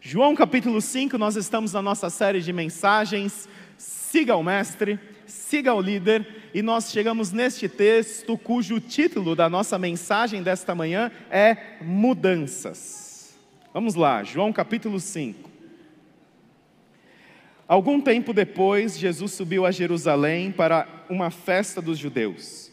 João 0.00 0.32
capítulo 0.32 0.80
5, 0.80 1.18
nós 1.18 1.34
estamos 1.34 1.72
na 1.72 1.82
nossa 1.82 2.08
série 2.08 2.40
de 2.40 2.52
mensagens 2.52 3.48
Siga 3.76 4.36
o 4.36 4.44
Mestre, 4.44 4.98
Siga 5.26 5.74
o 5.74 5.80
Líder, 5.80 6.50
e 6.54 6.62
nós 6.62 6.92
chegamos 6.92 7.32
neste 7.32 7.68
texto 7.68 8.38
cujo 8.38 8.78
título 8.78 9.34
da 9.34 9.50
nossa 9.50 9.76
mensagem 9.76 10.40
desta 10.40 10.72
manhã 10.72 11.10
é 11.28 11.56
Mudanças. 11.82 13.36
Vamos 13.74 13.96
lá, 13.96 14.22
João 14.22 14.52
capítulo 14.52 15.00
5. 15.00 15.50
Algum 17.66 18.00
tempo 18.00 18.32
depois, 18.32 18.96
Jesus 18.96 19.32
subiu 19.32 19.66
a 19.66 19.72
Jerusalém 19.72 20.52
para 20.52 20.86
uma 21.10 21.28
festa 21.28 21.82
dos 21.82 21.98
judeus. 21.98 22.70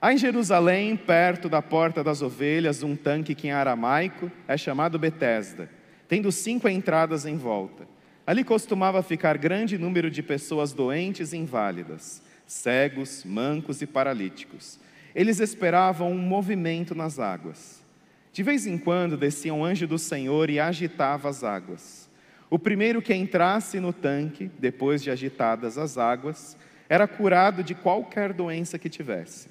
Há 0.00 0.12
em 0.12 0.18
Jerusalém, 0.18 0.96
perto 0.96 1.48
da 1.48 1.62
porta 1.62 2.02
das 2.02 2.20
ovelhas, 2.20 2.82
um 2.82 2.96
tanque 2.96 3.32
que 3.32 3.46
em 3.46 3.52
aramaico 3.52 4.30
é 4.48 4.56
chamado 4.56 4.98
Betesda 4.98 5.81
tendo 6.12 6.30
cinco 6.30 6.68
entradas 6.68 7.24
em 7.24 7.38
volta. 7.38 7.88
Ali 8.26 8.44
costumava 8.44 9.02
ficar 9.02 9.38
grande 9.38 9.78
número 9.78 10.10
de 10.10 10.22
pessoas 10.22 10.74
doentes 10.74 11.32
e 11.32 11.38
inválidas, 11.38 12.22
cegos, 12.46 13.24
mancos 13.24 13.80
e 13.80 13.86
paralíticos. 13.86 14.78
Eles 15.14 15.40
esperavam 15.40 16.12
um 16.12 16.18
movimento 16.18 16.94
nas 16.94 17.18
águas. 17.18 17.82
De 18.30 18.42
vez 18.42 18.66
em 18.66 18.76
quando 18.76 19.16
descia 19.16 19.54
um 19.54 19.64
anjo 19.64 19.86
do 19.86 19.98
Senhor 19.98 20.50
e 20.50 20.60
agitava 20.60 21.30
as 21.30 21.42
águas. 21.42 22.10
O 22.50 22.58
primeiro 22.58 23.00
que 23.00 23.14
entrasse 23.14 23.80
no 23.80 23.90
tanque, 23.90 24.50
depois 24.58 25.02
de 25.02 25.10
agitadas 25.10 25.78
as 25.78 25.96
águas, 25.96 26.58
era 26.90 27.08
curado 27.08 27.64
de 27.64 27.74
qualquer 27.74 28.34
doença 28.34 28.78
que 28.78 28.90
tivesse. 28.90 29.48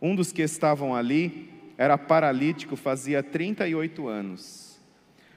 Um 0.00 0.16
dos 0.16 0.32
que 0.32 0.40
estavam 0.40 0.96
ali 0.96 1.50
era 1.76 1.98
paralítico, 1.98 2.76
fazia 2.76 3.22
38 3.22 4.08
anos. 4.08 4.59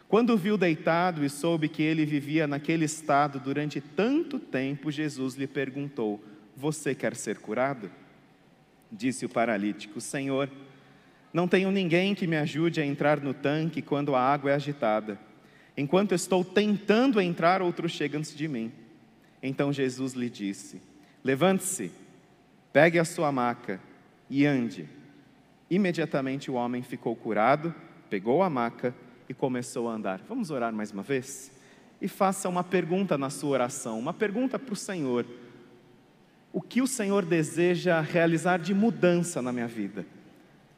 Quando 0.08 0.32
o 0.32 0.38
viu 0.38 0.58
deitado 0.58 1.26
e 1.26 1.30
soube 1.30 1.68
que 1.68 1.82
ele 1.82 2.06
vivia 2.06 2.46
naquele 2.46 2.86
estado 2.86 3.40
durante 3.40 3.82
tanto 3.82 4.38
tempo, 4.38 4.92
Jesus 4.92 5.36
lhe 5.36 5.48
perguntou: 5.48 6.24
Você 6.56 6.94
quer 6.94 7.16
ser 7.16 7.40
curado? 7.40 7.90
Disse 8.92 9.26
o 9.26 9.30
paralítico: 9.30 10.00
Senhor, 10.00 10.50
não 11.34 11.48
tenho 11.48 11.72
ninguém 11.72 12.14
que 12.14 12.28
me 12.28 12.38
ajude 12.38 12.80
a 12.80 12.86
entrar 12.86 13.20
no 13.20 13.34
tanque 13.34 13.82
quando 13.82 14.16
a 14.16 14.22
água 14.22 14.52
é 14.52 14.54
agitada. 14.54 15.18
Enquanto 15.76 16.14
estou 16.14 16.46
tentando 16.46 17.20
entrar, 17.20 17.62
outro 17.62 17.90
chega 17.90 18.18
antes 18.18 18.36
de 18.36 18.48
mim. 18.48 18.72
Então 19.42 19.74
Jesus 19.74 20.14
lhe 20.14 20.30
disse: 20.30 20.80
Levante-se, 21.24 21.92
pegue 22.72 23.00
a 23.00 23.06
sua 23.06 23.32
maca 23.32 23.82
e 24.30 24.46
ande. 24.46 24.88
Imediatamente 25.70 26.52
o 26.52 26.54
homem 26.54 26.84
ficou 26.84 27.16
curado, 27.16 27.74
pegou 28.10 28.44
a 28.44 28.50
maca 28.50 28.94
e 29.28 29.34
começou 29.34 29.90
a 29.90 29.94
andar. 29.94 30.22
Vamos 30.28 30.52
orar 30.52 30.74
mais 30.74 30.92
uma 30.92 31.04
vez? 31.04 31.52
E 32.02 32.08
faça 32.08 32.50
uma 32.50 32.64
pergunta 32.64 33.18
na 33.18 33.30
sua 33.30 33.52
oração, 33.52 33.98
uma 33.98 34.14
pergunta 34.14 34.60
para 34.60 34.74
o 34.74 34.76
Senhor. 34.76 35.26
O 36.52 36.62
que 36.62 36.82
o 36.82 36.88
Senhor 36.88 37.26
deseja 37.26 38.02
realizar 38.02 38.60
de 38.60 38.74
mudança 38.74 39.42
na 39.42 39.52
minha 39.52 39.68
vida? 39.68 40.06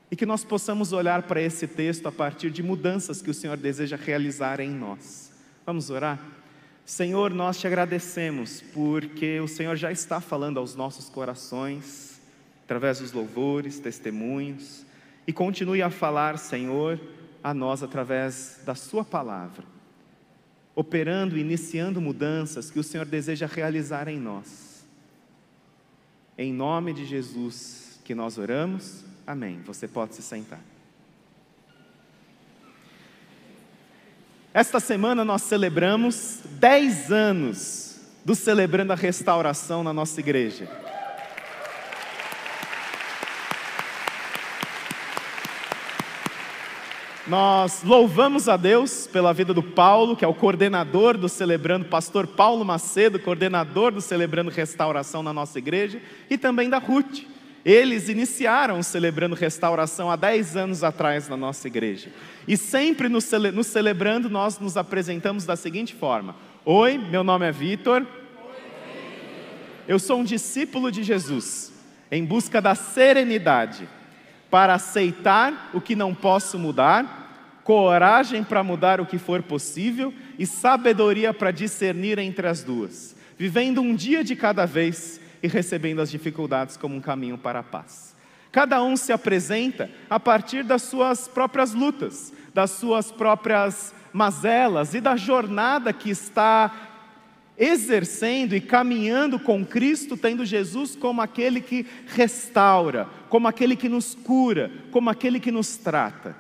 E 0.10 0.16
que 0.16 0.26
nós 0.26 0.44
possamos 0.44 0.94
olhar 0.94 1.24
para 1.24 1.42
esse 1.42 1.68
texto 1.68 2.08
a 2.08 2.12
partir 2.12 2.52
de 2.52 2.62
mudanças 2.62 3.22
que 3.22 3.30
o 3.30 3.34
Senhor 3.34 3.58
deseja 3.58 3.98
realizar 3.98 4.60
em 4.60 4.70
nós. 4.70 5.32
Vamos 5.66 5.90
orar? 5.90 6.20
Senhor, 6.86 7.34
nós 7.34 7.60
te 7.60 7.66
agradecemos 7.66 8.62
porque 8.74 9.40
o 9.40 9.48
Senhor 9.48 9.76
já 9.76 9.92
está 9.92 10.22
falando 10.22 10.60
aos 10.60 10.76
nossos 10.76 11.10
corações, 11.10 12.22
através 12.64 13.00
dos 13.00 13.12
louvores, 13.12 13.80
testemunhos, 13.80 14.86
e 15.26 15.34
continue 15.34 15.82
a 15.82 15.90
falar, 15.90 16.38
Senhor, 16.38 17.00
a 17.46 17.54
nós 17.54 17.84
através 17.84 18.60
da 18.66 18.74
Sua 18.74 19.06
palavra, 19.06 19.64
operando, 20.74 21.38
iniciando 21.38 22.02
mudanças 22.02 22.72
que 22.72 22.80
o 22.80 22.84
Senhor 22.84 23.06
deseja 23.06 23.46
realizar 23.46 24.08
em 24.08 24.20
nós. 24.20 24.84
Em 26.36 26.52
nome 26.52 26.92
de 26.92 27.06
Jesus 27.06 28.00
que 28.04 28.16
nós 28.16 28.40
oramos, 28.40 29.06
amém. 29.28 29.62
Você 29.64 29.88
pode 29.88 30.16
se 30.16 30.24
sentar. 30.24 30.60
Esta 34.52 34.80
semana 34.80 35.24
nós 35.24 35.44
celebramos 35.44 36.40
10 36.60 37.12
anos 37.12 38.02
do 38.26 38.34
Celebrando 38.34 38.92
a 38.92 38.96
Restauração 38.96 39.84
na 39.84 39.94
nossa 39.94 40.20
igreja. 40.20 40.68
Nós 47.28 47.82
louvamos 47.84 48.48
a 48.48 48.56
Deus 48.56 49.08
pela 49.08 49.34
vida 49.34 49.52
do 49.52 49.64
Paulo, 49.64 50.16
que 50.16 50.24
é 50.24 50.28
o 50.28 50.34
coordenador 50.34 51.18
do 51.18 51.28
Celebrando, 51.28 51.86
pastor 51.86 52.28
Paulo 52.28 52.64
Macedo, 52.64 53.18
coordenador 53.18 53.92
do 53.92 54.00
Celebrando 54.00 54.52
Restauração 54.52 55.24
na 55.24 55.34
nossa 55.34 55.58
igreja, 55.58 56.00
e 56.30 56.38
também 56.38 56.70
da 56.70 56.78
Ruth. 56.78 57.24
Eles 57.66 58.10
iniciaram 58.10 58.78
o 58.78 58.84
Celebrando 58.84 59.34
Restauração 59.34 60.12
há 60.12 60.16
10 60.16 60.56
anos 60.56 60.84
atrás 60.84 61.28
na 61.28 61.36
nossa 61.36 61.66
igreja. 61.68 62.12
E 62.48 62.56
sempre 62.56 63.10
no, 63.10 63.20
cele, 63.20 63.50
no 63.50 63.64
Celebrando 63.64 64.30
nós 64.30 64.60
nos 64.60 64.78
apresentamos 64.78 65.48
da 65.48 65.56
seguinte 65.56 65.96
forma: 65.96 66.36
Oi, 66.64 67.00
meu 67.00 67.24
nome 67.24 67.48
é 67.48 67.52
Vitor. 67.52 68.06
Eu 69.88 69.98
sou 69.98 70.20
um 70.20 70.24
discípulo 70.24 70.92
de 70.92 71.02
Jesus, 71.02 71.74
em 72.12 72.24
busca 72.24 72.62
da 72.62 72.76
serenidade 72.76 73.90
para 74.50 74.76
aceitar 74.76 75.72
o 75.74 75.82
que 75.82 75.96
não 75.96 76.14
posso 76.14 76.58
mudar, 76.58 77.60
coragem 77.64 78.44
para 78.44 78.64
mudar 78.64 79.02
o 79.02 79.06
que 79.06 79.18
for 79.18 79.42
possível 79.42 80.14
e 80.38 80.46
sabedoria 80.46 81.34
para 81.34 81.52
discernir 81.52 82.20
entre 82.20 82.48
as 82.48 82.64
duas, 82.64 83.16
vivendo 83.38 83.82
um 83.82 83.96
dia 83.96 84.24
de 84.24 84.36
cada 84.36 84.66
vez 84.66 85.20
e 85.42 85.48
recebendo 85.48 86.02
as 86.02 86.12
dificuldades 86.12 86.78
como 86.78 86.96
um 86.96 87.02
caminho 87.02 87.38
para 87.38 87.60
a 87.60 87.64
paz. 87.64 88.16
Cada 88.52 88.82
um 88.82 88.96
se 88.96 89.12
apresenta 89.12 89.90
a 90.10 90.20
partir 90.20 90.64
das 90.64 90.84
suas 90.84 91.28
próprias 91.28 91.74
lutas, 91.74 92.32
das 92.54 92.72
suas 92.72 93.12
próprias 93.12 93.94
mazelas 94.14 94.94
e 94.94 95.02
da 95.02 95.18
jornada 95.18 95.92
que 95.92 96.10
está 96.10 96.72
exercendo 97.58 98.56
e 98.56 98.62
caminhando 98.62 99.40
com 99.40 99.66
Cristo, 99.66 100.18
tendo 100.18 100.46
Jesus 100.46 100.96
como 100.96 101.22
aquele 101.22 101.62
que 101.62 101.86
restaura, 102.08 103.08
como 103.30 103.48
aquele 103.48 103.76
que 103.76 103.88
nos 103.88 104.14
cura, 104.14 104.72
como 104.92 105.10
aquele 105.10 105.40
que 105.40 105.52
nos 105.52 105.78
trata. 105.78 106.36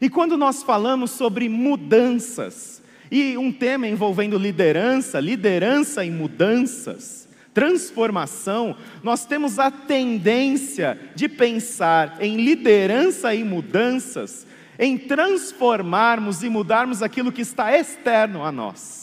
E 0.00 0.10
quando 0.10 0.36
nós 0.36 0.62
falamos 0.62 1.12
sobre 1.12 1.48
mudanças, 1.48 2.82
e 3.10 3.36
um 3.36 3.52
tema 3.52 3.86
envolvendo 3.86 4.38
liderança, 4.38 5.20
liderança 5.20 6.04
e 6.04 6.10
mudanças, 6.10 7.28
transformação, 7.54 8.76
nós 9.02 9.26
temos 9.26 9.58
a 9.58 9.70
tendência 9.70 10.98
de 11.14 11.28
pensar 11.28 12.16
em 12.20 12.36
liderança 12.36 13.34
e 13.34 13.44
mudanças, 13.44 14.46
em 14.78 14.96
transformarmos 14.96 16.42
e 16.42 16.48
mudarmos 16.48 17.02
aquilo 17.02 17.30
que 17.30 17.42
está 17.42 17.76
externo 17.76 18.42
a 18.42 18.50
nós 18.50 19.01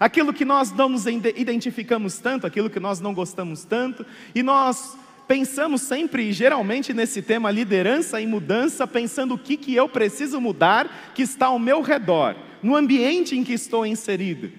aquilo 0.00 0.32
que 0.32 0.46
nós 0.46 0.72
não 0.72 0.88
nos 0.88 1.04
identificamos 1.06 2.18
tanto, 2.18 2.46
aquilo 2.46 2.70
que 2.70 2.80
nós 2.80 2.98
não 3.00 3.12
gostamos 3.12 3.64
tanto, 3.64 4.06
e 4.34 4.42
nós 4.42 4.96
pensamos 5.28 5.82
sempre, 5.82 6.32
geralmente 6.32 6.94
nesse 6.94 7.20
tema 7.20 7.50
liderança 7.50 8.20
e 8.20 8.26
mudança, 8.26 8.86
pensando 8.86 9.34
o 9.34 9.38
que, 9.38 9.58
que 9.58 9.74
eu 9.74 9.88
preciso 9.88 10.40
mudar 10.40 11.12
que 11.14 11.22
está 11.22 11.46
ao 11.46 11.58
meu 11.58 11.82
redor, 11.82 12.34
no 12.62 12.74
ambiente 12.74 13.36
em 13.36 13.44
que 13.44 13.52
estou 13.52 13.84
inserido. 13.84 14.50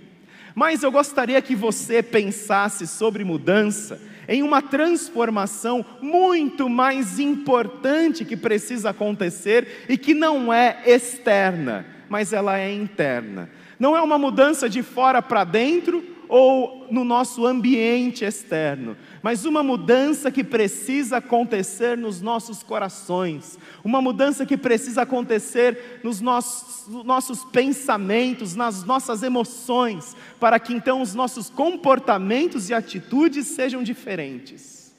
Mas 0.54 0.84
eu 0.84 0.92
gostaria 0.92 1.42
que 1.42 1.56
você 1.56 2.04
pensasse 2.04 2.86
sobre 2.86 3.24
mudança 3.24 4.00
em 4.28 4.44
uma 4.44 4.62
transformação 4.62 5.86
muito 6.02 6.70
mais 6.70 7.20
importante 7.20 8.24
que 8.24 8.38
precisa 8.38 8.92
acontecer 8.92 9.86
e 9.90 9.98
que 9.98 10.14
não 10.14 10.54
é 10.54 10.84
externa, 10.86 11.86
mas 12.08 12.32
ela 12.32 12.60
é 12.60 12.72
interna. 12.72 13.50
Não 13.82 13.98
é 13.98 14.02
uma 14.04 14.20
mudança 14.20 14.70
de 14.70 14.84
fora 14.84 15.24
para 15.24 15.44
dentro 15.44 16.06
ou 16.30 16.86
no 16.92 17.04
nosso 17.04 17.48
ambiente 17.48 18.24
externo, 18.24 18.96
mas 19.24 19.44
uma 19.44 19.64
mudança 19.64 20.30
que 20.32 20.44
precisa 20.44 21.18
acontecer 21.18 21.98
nos 21.98 22.22
nossos 22.22 22.62
corações, 22.62 23.58
uma 23.84 24.00
mudança 24.00 24.46
que 24.46 24.56
precisa 24.56 25.02
acontecer 25.02 26.00
nos 26.04 26.22
nossos, 26.22 27.04
nossos 27.04 27.44
pensamentos, 27.46 28.56
nas 28.56 28.84
nossas 28.84 29.24
emoções, 29.24 30.16
para 30.40 30.60
que 30.60 30.76
então 30.76 31.02
os 31.02 31.16
nossos 31.16 31.50
comportamentos 31.50 32.70
e 32.70 32.76
atitudes 32.76 33.48
sejam 33.48 33.82
diferentes. 33.82 34.94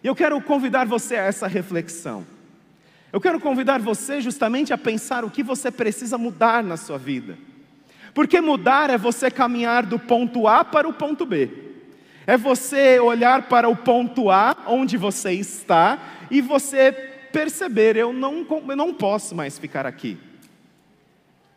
Eu 0.00 0.14
quero 0.14 0.40
convidar 0.40 0.86
você 0.86 1.16
a 1.16 1.24
essa 1.24 1.48
reflexão. 1.48 2.35
Eu 3.16 3.20
quero 3.20 3.40
convidar 3.40 3.80
você 3.80 4.20
justamente 4.20 4.74
a 4.74 4.76
pensar 4.76 5.24
o 5.24 5.30
que 5.30 5.42
você 5.42 5.70
precisa 5.70 6.18
mudar 6.18 6.62
na 6.62 6.76
sua 6.76 6.98
vida. 6.98 7.38
Porque 8.12 8.42
mudar 8.42 8.90
é 8.90 8.98
você 8.98 9.30
caminhar 9.30 9.86
do 9.86 9.98
ponto 9.98 10.46
A 10.46 10.62
para 10.62 10.86
o 10.86 10.92
ponto 10.92 11.24
B. 11.24 11.48
É 12.26 12.36
você 12.36 13.00
olhar 13.00 13.48
para 13.48 13.70
o 13.70 13.74
ponto 13.74 14.30
A, 14.30 14.54
onde 14.66 14.98
você 14.98 15.32
está, 15.32 15.98
e 16.30 16.42
você 16.42 16.92
perceber: 17.32 17.96
eu 17.96 18.12
não, 18.12 18.46
eu 18.68 18.76
não 18.76 18.92
posso 18.92 19.34
mais 19.34 19.58
ficar 19.58 19.86
aqui. 19.86 20.18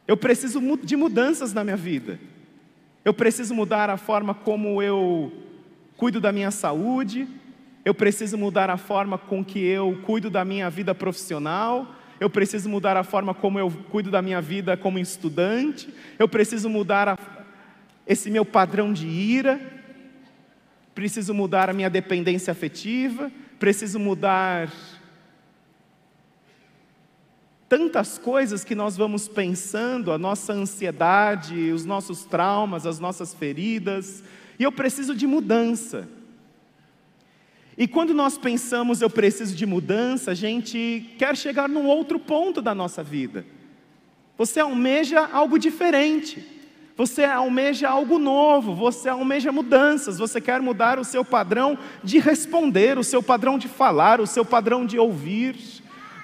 Eu 0.07 0.15
preciso 0.15 0.61
de 0.81 0.95
mudanças 0.95 1.53
na 1.53 1.61
minha 1.65 1.75
vida. 1.75 2.21
Eu 3.03 3.13
preciso 3.13 3.53
mudar 3.53 3.89
a 3.89 3.97
forma 3.97 4.33
como 4.33 4.81
eu 4.81 5.29
cuido 5.97 6.21
da 6.21 6.31
minha 6.31 6.51
saúde, 6.51 7.27
eu 7.89 7.93
preciso 7.95 8.37
mudar 8.37 8.69
a 8.69 8.77
forma 8.77 9.17
com 9.17 9.43
que 9.43 9.57
eu 9.57 9.99
cuido 10.03 10.29
da 10.29 10.45
minha 10.45 10.69
vida 10.69 10.93
profissional, 10.93 11.95
eu 12.19 12.29
preciso 12.29 12.69
mudar 12.69 12.95
a 12.95 13.03
forma 13.03 13.33
como 13.33 13.57
eu 13.57 13.71
cuido 13.89 14.11
da 14.11 14.21
minha 14.21 14.39
vida 14.39 14.77
como 14.77 14.99
estudante, 14.99 15.91
eu 16.19 16.29
preciso 16.29 16.69
mudar 16.69 17.07
a, 17.07 17.17
esse 18.05 18.29
meu 18.29 18.45
padrão 18.45 18.93
de 18.93 19.07
ira, 19.07 19.59
preciso 20.93 21.33
mudar 21.33 21.67
a 21.67 21.73
minha 21.73 21.89
dependência 21.89 22.51
afetiva, 22.51 23.31
preciso 23.57 23.97
mudar 23.97 24.71
tantas 27.67 28.19
coisas 28.19 28.63
que 28.63 28.75
nós 28.75 28.95
vamos 28.95 29.27
pensando, 29.27 30.11
a 30.11 30.17
nossa 30.19 30.53
ansiedade, 30.53 31.71
os 31.71 31.85
nossos 31.85 32.23
traumas, 32.23 32.85
as 32.85 32.99
nossas 32.99 33.33
feridas, 33.33 34.23
e 34.59 34.63
eu 34.63 34.71
preciso 34.71 35.15
de 35.15 35.25
mudança. 35.25 36.07
E 37.79 37.87
quando 37.87 38.13
nós 38.13 38.37
pensamos 38.37 39.01
eu 39.01 39.09
preciso 39.09 39.55
de 39.55 39.65
mudança, 39.65 40.31
a 40.31 40.35
gente 40.35 41.09
quer 41.17 41.37
chegar 41.37 41.69
num 41.69 41.87
outro 41.87 42.19
ponto 42.19 42.61
da 42.61 42.75
nossa 42.75 43.01
vida. 43.01 43.45
Você 44.37 44.59
almeja 44.59 45.25
algo 45.31 45.57
diferente. 45.57 46.45
Você 46.97 47.23
almeja 47.23 47.87
algo 47.87 48.19
novo, 48.19 48.75
você 48.75 49.07
almeja 49.07 49.53
mudanças, 49.53 50.17
você 50.17 50.41
quer 50.41 50.61
mudar 50.61 50.99
o 50.99 51.05
seu 51.05 51.23
padrão 51.23 51.77
de 52.03 52.19
responder, 52.19 52.97
o 52.97 53.03
seu 53.05 53.23
padrão 53.23 53.57
de 53.57 53.69
falar, 53.69 54.19
o 54.19 54.27
seu 54.27 54.43
padrão 54.43 54.85
de 54.85 54.99
ouvir. 54.99 55.55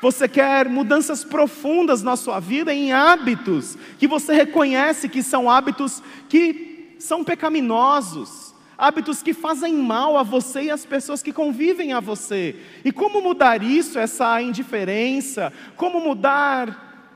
Você 0.01 0.27
quer 0.27 0.67
mudanças 0.67 1.23
profundas 1.23 2.03
na 2.03 2.17
sua 2.17 2.41
vida 2.41 2.73
em 2.73 2.91
hábitos 2.91 3.77
que 3.97 4.05
você 4.05 4.33
reconhece 4.33 5.07
que 5.07 5.23
são 5.23 5.49
hábitos 5.49 6.03
que 6.27 6.97
são 6.99 7.23
pecaminosos, 7.23 8.53
hábitos 8.77 9.21
que 9.21 9.33
fazem 9.33 9.73
mal 9.73 10.17
a 10.17 10.23
você 10.23 10.63
e 10.63 10.71
às 10.71 10.85
pessoas 10.85 11.23
que 11.23 11.31
convivem 11.31 11.93
a 11.93 11.99
você. 11.99 12.55
E 12.83 12.91
como 12.91 13.21
mudar 13.21 13.63
isso, 13.63 13.97
essa 13.97 14.41
indiferença? 14.41 15.51
Como 15.75 15.99
mudar 15.99 17.13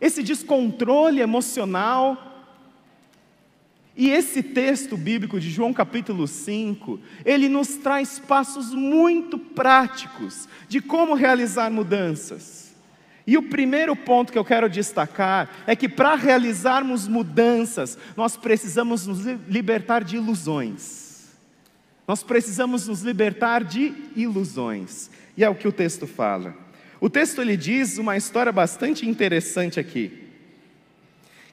esse 0.00 0.22
descontrole 0.22 1.20
emocional? 1.20 2.34
E 3.96 4.10
esse 4.10 4.42
texto 4.42 4.94
bíblico 4.94 5.40
de 5.40 5.48
João 5.48 5.72
capítulo 5.72 6.28
5, 6.28 7.00
ele 7.24 7.48
nos 7.48 7.76
traz 7.76 8.18
passos 8.18 8.74
muito 8.74 9.38
práticos 9.38 10.46
de 10.68 10.82
como 10.82 11.14
realizar 11.14 11.70
mudanças. 11.70 12.65
E 13.26 13.36
o 13.36 13.42
primeiro 13.42 13.96
ponto 13.96 14.30
que 14.30 14.38
eu 14.38 14.44
quero 14.44 14.68
destacar 14.68 15.50
é 15.66 15.74
que 15.74 15.88
para 15.88 16.14
realizarmos 16.14 17.08
mudanças, 17.08 17.98
nós 18.16 18.36
precisamos 18.36 19.06
nos 19.06 19.24
libertar 19.48 20.04
de 20.04 20.16
ilusões. 20.16 21.34
Nós 22.06 22.22
precisamos 22.22 22.86
nos 22.86 23.02
libertar 23.02 23.64
de 23.64 23.92
ilusões. 24.14 25.10
E 25.36 25.42
é 25.42 25.48
o 25.48 25.56
que 25.56 25.66
o 25.66 25.72
texto 25.72 26.06
fala. 26.06 26.56
O 27.00 27.10
texto 27.10 27.40
ele 27.42 27.56
diz 27.56 27.98
uma 27.98 28.16
história 28.16 28.52
bastante 28.52 29.08
interessante 29.08 29.80
aqui. 29.80 30.24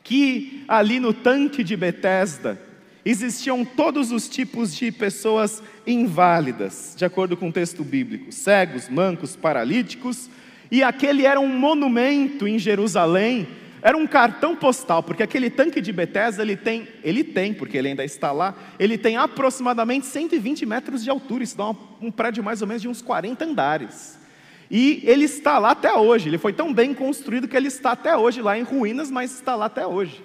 Que 0.03 0.63
ali 0.67 0.99
no 0.99 1.11
tanque 1.11 1.63
de 1.63 1.75
Betesda 1.75 2.61
existiam 3.03 3.65
todos 3.65 4.11
os 4.11 4.29
tipos 4.29 4.75
de 4.75 4.91
pessoas 4.91 5.63
inválidas, 5.87 6.93
de 6.95 7.03
acordo 7.03 7.35
com 7.35 7.49
o 7.49 7.53
texto 7.53 7.83
bíblico: 7.83 8.31
cegos, 8.31 8.87
mancos, 8.89 9.35
paralíticos, 9.35 10.29
e 10.73 10.81
aquele 10.81 11.23
era 11.23 11.39
um 11.39 11.47
monumento 11.47 12.47
em 12.47 12.57
Jerusalém, 12.57 13.47
era 13.79 13.95
um 13.95 14.07
cartão 14.07 14.55
postal, 14.55 15.03
porque 15.03 15.21
aquele 15.21 15.47
tanque 15.47 15.79
de 15.79 15.93
Bethesda, 15.93 16.41
ele 16.41 16.57
tem, 16.57 16.87
ele 17.03 17.23
tem, 17.23 17.53
porque 17.53 17.77
ele 17.77 17.89
ainda 17.89 18.03
está 18.03 18.31
lá, 18.31 18.55
ele 18.79 18.97
tem 18.97 19.15
aproximadamente 19.15 20.07
120 20.07 20.65
metros 20.65 21.03
de 21.03 21.11
altura, 21.11 21.43
isso 21.43 21.55
dá 21.55 21.69
um, 22.01 22.09
prédio 22.09 22.43
mais 22.43 22.63
ou 22.63 22.67
menos 22.67 22.81
de 22.81 22.87
uns 22.87 23.03
40 23.03 23.45
andares. 23.45 24.17
E 24.71 25.03
ele 25.03 25.25
está 25.25 25.59
lá 25.59 25.73
até 25.73 25.93
hoje, 25.93 26.27
ele 26.27 26.39
foi 26.39 26.53
tão 26.53 26.73
bem 26.73 26.91
construído 26.91 27.47
que 27.47 27.55
ele 27.55 27.67
está 27.67 27.91
até 27.91 28.17
hoje 28.17 28.41
lá 28.41 28.57
em 28.57 28.63
ruínas, 28.63 29.11
mas 29.11 29.31
está 29.31 29.55
lá 29.55 29.65
até 29.65 29.85
hoje. 29.85 30.23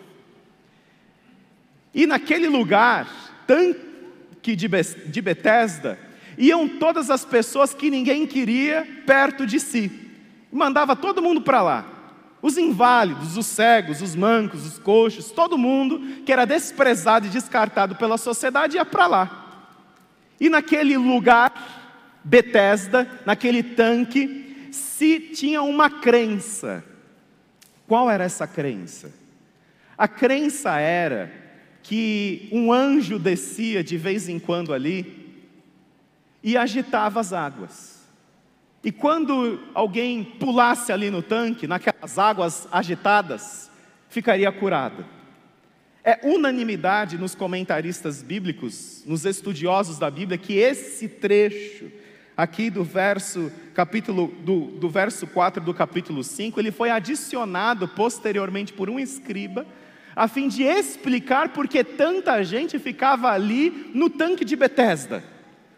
E 1.94 2.06
naquele 2.06 2.48
lugar, 2.48 3.06
tanque 3.46 4.56
de, 4.56 4.66
de 4.66 5.20
Betesda, 5.20 5.98
iam 6.38 6.66
todas 6.66 7.10
as 7.10 7.22
pessoas 7.22 7.74
que 7.74 7.90
ninguém 7.90 8.26
queria 8.26 8.88
perto 9.04 9.46
de 9.46 9.60
si 9.60 10.07
mandava 10.52 10.96
todo 10.96 11.22
mundo 11.22 11.40
para 11.40 11.62
lá. 11.62 11.86
Os 12.40 12.56
inválidos, 12.56 13.36
os 13.36 13.46
cegos, 13.46 14.00
os 14.00 14.14
mancos, 14.14 14.64
os 14.64 14.78
coxos, 14.78 15.30
todo 15.30 15.58
mundo 15.58 16.22
que 16.24 16.32
era 16.32 16.44
desprezado 16.44 17.26
e 17.26 17.30
descartado 17.30 17.96
pela 17.96 18.16
sociedade 18.16 18.76
ia 18.76 18.84
para 18.84 19.06
lá. 19.06 19.44
E 20.40 20.48
naquele 20.48 20.96
lugar, 20.96 22.20
Betesda, 22.22 23.08
naquele 23.26 23.62
tanque, 23.62 24.70
se 24.70 25.18
tinha 25.18 25.62
uma 25.62 25.90
crença. 25.90 26.84
Qual 27.86 28.08
era 28.10 28.24
essa 28.24 28.46
crença? 28.46 29.12
A 29.96 30.06
crença 30.06 30.78
era 30.78 31.32
que 31.82 32.48
um 32.52 32.72
anjo 32.72 33.18
descia 33.18 33.82
de 33.82 33.96
vez 33.96 34.28
em 34.28 34.38
quando 34.38 34.72
ali 34.72 35.42
e 36.42 36.56
agitava 36.56 37.18
as 37.18 37.32
águas. 37.32 37.97
E 38.82 38.92
quando 38.92 39.60
alguém 39.74 40.22
pulasse 40.24 40.92
ali 40.92 41.10
no 41.10 41.22
tanque, 41.22 41.66
naquelas 41.66 42.18
águas 42.18 42.68
agitadas, 42.70 43.70
ficaria 44.08 44.50
curado. 44.52 45.04
É 46.04 46.20
unanimidade 46.22 47.18
nos 47.18 47.34
comentaristas 47.34 48.22
bíblicos, 48.22 49.02
nos 49.04 49.24
estudiosos 49.24 49.98
da 49.98 50.10
Bíblia, 50.10 50.38
que 50.38 50.54
esse 50.54 51.08
trecho 51.08 51.90
aqui 52.36 52.70
do 52.70 52.84
verso 52.84 53.50
capítulo 53.74 54.28
do, 54.44 54.66
do 54.66 54.88
verso 54.88 55.26
4 55.26 55.62
do 55.62 55.74
capítulo 55.74 56.22
5, 56.22 56.60
ele 56.60 56.70
foi 56.70 56.88
adicionado 56.88 57.88
posteriormente 57.88 58.72
por 58.72 58.88
um 58.88 58.98
escriba, 58.98 59.66
a 60.14 60.28
fim 60.28 60.48
de 60.48 60.62
explicar 60.62 61.48
por 61.48 61.66
que 61.66 61.82
tanta 61.82 62.42
gente 62.44 62.78
ficava 62.78 63.30
ali 63.30 63.90
no 63.92 64.08
tanque 64.08 64.44
de 64.44 64.54
Betesda. 64.54 65.22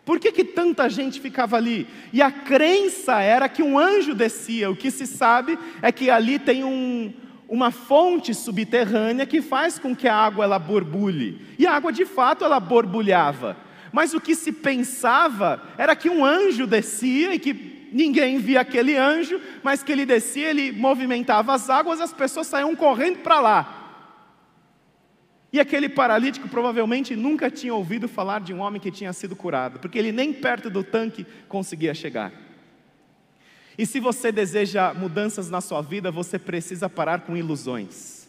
Por 0.04 0.18
que, 0.18 0.32
que 0.32 0.44
tanta 0.44 0.88
gente 0.88 1.20
ficava 1.20 1.56
ali? 1.56 1.86
E 2.12 2.22
a 2.22 2.30
crença 2.30 3.20
era 3.20 3.48
que 3.48 3.62
um 3.62 3.78
anjo 3.78 4.14
descia. 4.14 4.70
O 4.70 4.76
que 4.76 4.90
se 4.90 5.06
sabe 5.06 5.58
é 5.82 5.92
que 5.92 6.10
ali 6.10 6.38
tem 6.38 6.64
um, 6.64 7.12
uma 7.48 7.70
fonte 7.70 8.34
subterrânea 8.34 9.26
que 9.26 9.42
faz 9.42 9.78
com 9.78 9.94
que 9.94 10.08
a 10.08 10.14
água 10.14 10.44
ela 10.44 10.58
borbulhe. 10.58 11.40
E 11.58 11.66
a 11.66 11.72
água 11.72 11.92
de 11.92 12.04
fato 12.04 12.44
ela 12.44 12.58
borbulhava. 12.58 13.56
Mas 13.92 14.14
o 14.14 14.20
que 14.20 14.34
se 14.34 14.52
pensava 14.52 15.62
era 15.76 15.96
que 15.96 16.08
um 16.08 16.24
anjo 16.24 16.66
descia 16.66 17.34
e 17.34 17.38
que 17.38 17.88
ninguém 17.92 18.38
via 18.38 18.60
aquele 18.60 18.96
anjo, 18.96 19.40
mas 19.62 19.82
que 19.82 19.90
ele 19.90 20.06
descia, 20.06 20.50
ele 20.50 20.72
movimentava 20.72 21.52
as 21.52 21.68
águas, 21.68 22.00
as 22.00 22.12
pessoas 22.12 22.46
saíam 22.46 22.74
correndo 22.76 23.18
para 23.18 23.40
lá. 23.40 23.79
E 25.52 25.58
aquele 25.58 25.88
paralítico 25.88 26.48
provavelmente 26.48 27.16
nunca 27.16 27.50
tinha 27.50 27.74
ouvido 27.74 28.06
falar 28.06 28.40
de 28.40 28.54
um 28.54 28.60
homem 28.60 28.80
que 28.80 28.90
tinha 28.90 29.12
sido 29.12 29.34
curado, 29.34 29.80
porque 29.80 29.98
ele 29.98 30.12
nem 30.12 30.32
perto 30.32 30.70
do 30.70 30.84
tanque 30.84 31.26
conseguia 31.48 31.92
chegar. 31.92 32.32
E 33.76 33.84
se 33.84 33.98
você 33.98 34.30
deseja 34.30 34.94
mudanças 34.94 35.50
na 35.50 35.60
sua 35.60 35.80
vida, 35.80 36.10
você 36.10 36.38
precisa 36.38 36.88
parar 36.88 37.22
com 37.22 37.36
ilusões. 37.36 38.28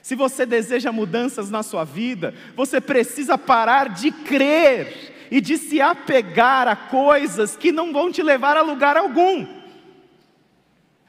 Se 0.00 0.14
você 0.14 0.46
deseja 0.46 0.92
mudanças 0.92 1.50
na 1.50 1.62
sua 1.62 1.82
vida, 1.82 2.32
você 2.54 2.80
precisa 2.80 3.36
parar 3.36 3.88
de 3.88 4.12
crer 4.12 5.26
e 5.30 5.40
de 5.40 5.58
se 5.58 5.80
apegar 5.80 6.68
a 6.68 6.76
coisas 6.76 7.56
que 7.56 7.72
não 7.72 7.92
vão 7.92 8.12
te 8.12 8.22
levar 8.22 8.56
a 8.56 8.62
lugar 8.62 8.96
algum, 8.96 9.44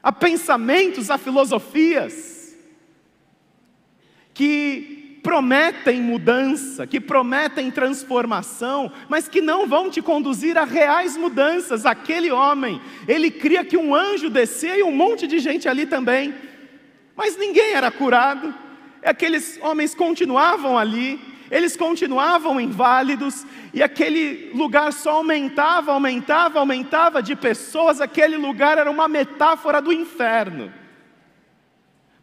a 0.02 0.10
pensamentos, 0.10 1.10
a 1.10 1.16
filosofias, 1.16 2.56
que 4.34 4.97
prometem 5.38 6.02
mudança, 6.02 6.84
que 6.84 7.00
prometem 7.00 7.70
transformação, 7.70 8.90
mas 9.08 9.28
que 9.28 9.40
não 9.40 9.68
vão 9.68 9.88
te 9.88 10.02
conduzir 10.02 10.58
a 10.58 10.64
reais 10.64 11.16
mudanças. 11.16 11.86
Aquele 11.86 12.28
homem, 12.32 12.80
ele 13.06 13.30
cria 13.30 13.64
que 13.64 13.76
um 13.76 13.94
anjo 13.94 14.28
descia 14.28 14.76
e 14.76 14.82
um 14.82 14.90
monte 14.90 15.28
de 15.28 15.38
gente 15.38 15.68
ali 15.68 15.86
também, 15.86 16.34
mas 17.14 17.36
ninguém 17.36 17.70
era 17.70 17.88
curado. 17.88 18.52
Aqueles 19.04 19.60
homens 19.62 19.94
continuavam 19.94 20.76
ali, 20.76 21.20
eles 21.52 21.76
continuavam 21.76 22.60
inválidos, 22.60 23.46
e 23.72 23.80
aquele 23.80 24.50
lugar 24.52 24.92
só 24.92 25.12
aumentava, 25.12 25.92
aumentava, 25.92 26.58
aumentava 26.58 27.22
de 27.22 27.36
pessoas, 27.36 28.00
aquele 28.00 28.36
lugar 28.36 28.76
era 28.76 28.90
uma 28.90 29.06
metáfora 29.06 29.80
do 29.80 29.92
inferno 29.92 30.72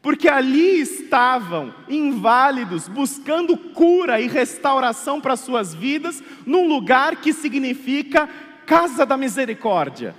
porque 0.05 0.29
ali 0.29 0.79
estavam 0.81 1.74
inválidos, 1.89 2.88
buscando 2.88 3.57
cura 3.57 4.21
e 4.21 4.27
restauração 4.27 5.19
para 5.19 5.35
suas 5.35 5.74
vidas, 5.74 6.24
num 6.45 6.67
lugar 6.67 7.15
que 7.15 7.33
significa 7.33 8.29
casa 8.67 9.03
da 9.03 9.17
misericórdia. 9.17 10.13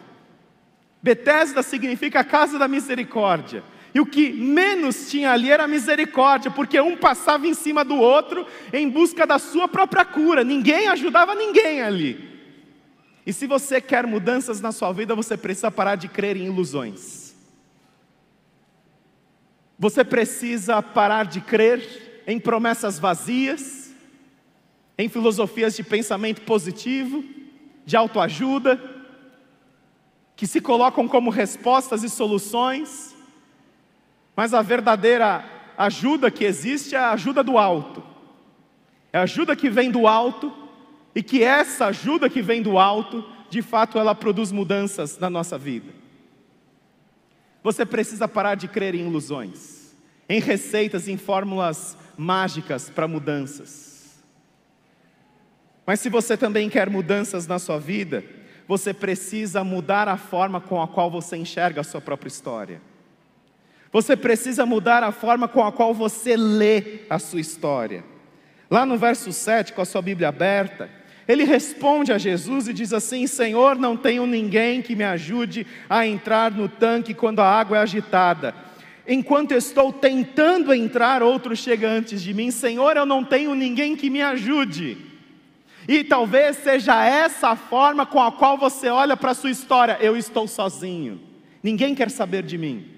Betesda 1.01 1.63
significa 1.63 2.25
casa 2.25 2.59
da 2.59 2.67
misericórdia. 2.67 3.63
E 3.95 4.01
o 4.01 4.07
que 4.07 4.33
menos 4.33 5.09
tinha 5.09 5.31
ali 5.31 5.53
era 5.53 5.69
misericórdia, 5.69 6.51
porque 6.51 6.81
um 6.81 6.97
passava 6.97 7.47
em 7.47 7.55
cima 7.55 7.85
do 7.85 7.95
outro 7.95 8.45
em 8.73 8.91
busca 8.91 9.25
da 9.25 9.39
sua 9.39 9.69
própria 9.69 10.05
cura, 10.05 10.43
ninguém 10.43 10.89
ajudava 10.89 11.33
ninguém 11.37 11.81
ali. 11.81 12.29
E 13.25 13.33
se 13.33 13.47
você 13.47 13.81
quer 13.81 14.05
mudanças 14.05 14.61
na 14.61 14.73
sua 14.73 14.91
vida, 14.91 15.15
você 15.15 15.37
precisa 15.37 15.71
parar 15.71 15.95
de 15.95 16.09
crer 16.09 16.37
em 16.37 16.47
ilusões. 16.47 17.26
Você 19.79 20.05
precisa 20.05 20.83
parar 20.83 21.27
de 21.27 21.41
crer 21.41 22.23
em 22.27 22.41
promessas 22.41 22.99
vazias, 22.99 23.95
em 24.99 25.09
filosofias 25.09 25.77
de 25.77 25.83
pensamento 25.83 26.43
positivo, 26.43 27.23
de 27.85 27.97
autoajuda, 27.97 28.81
que 30.35 30.47
se 30.47 30.61
colocam 30.61 31.07
como 31.07 31.31
respostas 31.31 32.03
e 32.03 32.11
soluções, 32.11 33.15
mas 34.35 34.53
a 34.53 34.63
verdadeira 34.63 35.45
ajuda 35.77 36.31
que 36.31 36.45
existe 36.45 36.95
é 36.95 36.99
a 36.99 37.13
ajuda 37.13 37.43
do 37.43 37.59
alto, 37.59 38.03
é 39.13 39.19
a 39.19 39.23
ajuda 39.23 39.55
que 39.55 39.71
vem 39.71 39.91
do 39.91 40.07
alto 40.07 40.53
e 41.15 41.23
que 41.23 41.43
essa 41.43 41.87
ajuda 41.87 42.29
que 42.29 42.43
vem 42.43 42.61
do 42.61 42.79
alto, 42.79 43.25
de 43.49 43.63
fato, 43.63 43.99
ela 43.99 44.15
produz 44.15 44.53
mudanças 44.53 45.19
na 45.19 45.31
nossa 45.31 45.57
vida. 45.57 46.06
Você 47.67 47.85
precisa 47.85 48.29
parar 48.29 48.55
de 48.55 48.69
crer 48.69 48.95
em 48.95 49.09
ilusões, 49.09 49.93
em 50.29 50.39
receitas, 50.39 51.09
em 51.09 51.17
fórmulas 51.17 51.99
mágicas 52.17 52.89
para 52.89 53.09
mudanças. 53.09 54.23
Mas 55.85 55.99
se 55.99 56.09
você 56.09 56.37
também 56.37 56.71
quer 56.71 56.89
mudanças 56.89 57.45
na 57.49 57.59
sua 57.59 57.81
vida, 57.81 58.23
você 58.69 58.95
precisa 58.95 59.65
mudar 59.65 60.07
a 60.07 60.17
forma 60.17 60.61
com 60.61 60.81
a 60.81 60.87
qual 60.87 61.11
você 61.11 61.37
enxerga 61.37 61.81
a 61.81 61.85
sua 61.85 62.01
própria 62.01 62.29
história. 62.29 62.81
Você 63.91 64.17
precisa 64.17 64.65
mudar 64.65 65.03
a 65.03 65.11
forma 65.11 65.49
com 65.49 65.65
a 65.65 65.73
qual 65.73 65.93
você 65.93 66.37
lê 66.37 67.01
a 67.11 67.19
sua 67.19 67.41
história. 67.41 68.05
Lá 68.71 68.87
no 68.87 68.97
verso 68.97 69.33
7, 69.33 69.73
com 69.73 69.83
a 69.83 69.85
sua 69.85 70.03
Bíblia 70.03 70.29
aberta, 70.29 70.89
ele 71.29 71.45
responde 71.45 72.13
a 72.13 72.19
Jesus 72.19 72.69
e 72.69 72.73
diz 72.73 72.93
assim: 72.93 73.27
Senhor, 73.27 73.77
não 73.77 73.97
tenho 73.97 74.27
ninguém 74.27 74.81
que 74.81 74.95
me 74.95 75.05
ajude 75.05 75.67
a 75.89 76.07
entrar 76.07 76.53
no 76.53 76.69
tanque 76.69 77.15
quando 77.15 77.41
a 77.41 77.49
água 77.49 77.79
é 77.79 77.81
agitada. 77.81 78.55
Enquanto 79.09 79.53
estou 79.53 79.93
tentando 79.93 80.75
entrar, 80.75 81.23
outro 81.23 81.57
chega 81.57 81.89
antes 81.89 82.23
de 82.23 82.35
mim. 82.35 82.51
Senhor, 82.51 82.97
eu 82.97 83.07
não 83.07 83.25
tenho 83.25 83.55
ninguém 83.55 83.97
que 83.97 84.11
me 84.11 84.23
ajude. 84.23 84.99
E 85.89 86.03
talvez 86.03 86.57
seja 86.57 87.05
essa 87.05 87.51
a 87.51 87.57
forma 87.57 88.05
com 88.05 88.21
a 88.21 88.33
qual 88.33 88.59
você 88.59 88.89
olha 88.89 89.17
para 89.17 89.31
a 89.31 89.35
sua 89.35 89.51
história. 89.51 89.99
Eu 90.01 90.17
estou 90.17 90.49
sozinho. 90.49 91.21
Ninguém 91.63 91.95
quer 91.95 92.11
saber 92.11 92.43
de 92.43 92.59
mim. 92.59 92.97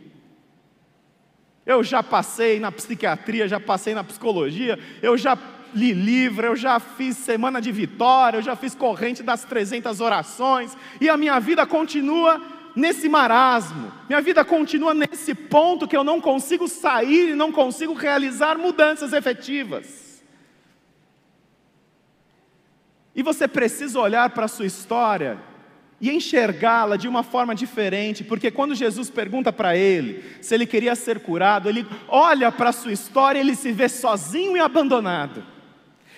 Eu 1.67 1.85
já 1.85 2.03
passei 2.03 2.59
na 2.59 2.73
psiquiatria, 2.73 3.47
já 3.47 3.61
passei 3.61 3.95
na 3.95 4.03
psicologia, 4.03 4.79
eu 5.03 5.19
já 5.19 5.37
li 5.75 5.93
livro, 5.93 6.47
eu 6.47 6.57
já 6.57 6.79
fiz 6.81 7.17
semana 7.17 7.61
de 7.61 7.71
vitória, 7.71 8.39
eu 8.39 8.43
já 8.43 8.57
fiz 8.57 8.75
corrente 8.75 9.23
das 9.23 9.45
300 9.45 10.01
orações, 10.01 10.77
e 11.01 11.09
a 11.09 11.17
minha 11.17 11.39
vida 11.39 11.67
continua 11.67 12.41
nesse 12.75 13.09
marasmo, 13.09 13.93
minha 14.09 14.21
vida 14.21 14.45
continua 14.45 14.95
nesse 14.95 15.35
ponto 15.35 15.89
que 15.89 15.97
eu 15.97 16.05
não 16.05 16.21
consigo 16.21 16.69
sair 16.69 17.31
e 17.31 17.35
não 17.35 17.51
consigo 17.51 17.93
realizar 17.93 18.57
mudanças 18.57 19.13
efetivas. 19.13 20.25
E 23.15 23.23
você 23.23 23.49
precisa 23.49 23.99
olhar 23.99 24.31
para 24.31 24.45
a 24.45 24.49
sua 24.49 24.67
história 24.67 25.39
e 26.01 26.11
enxergá-la 26.11 26.97
de 26.97 27.09
uma 27.09 27.25
forma 27.25 27.55
diferente, 27.55 28.23
porque 28.23 28.51
quando 28.51 28.75
Jesus 28.75 29.11
pergunta 29.11 29.53
para 29.53 29.77
ele 29.77 30.25
se 30.41 30.55
ele 30.55 30.67
queria 30.67 30.95
ser 30.95 31.19
curado, 31.19 31.69
ele 31.69 31.85
olha 32.07 32.53
para 32.53 32.71
a 32.71 32.73
sua 32.73 32.93
história 32.93 33.39
e 33.39 33.43
ele 33.43 33.57
se 33.57 33.73
vê 33.73 33.89
sozinho 33.89 34.57
e 34.57 34.61
abandonado. 34.61 35.43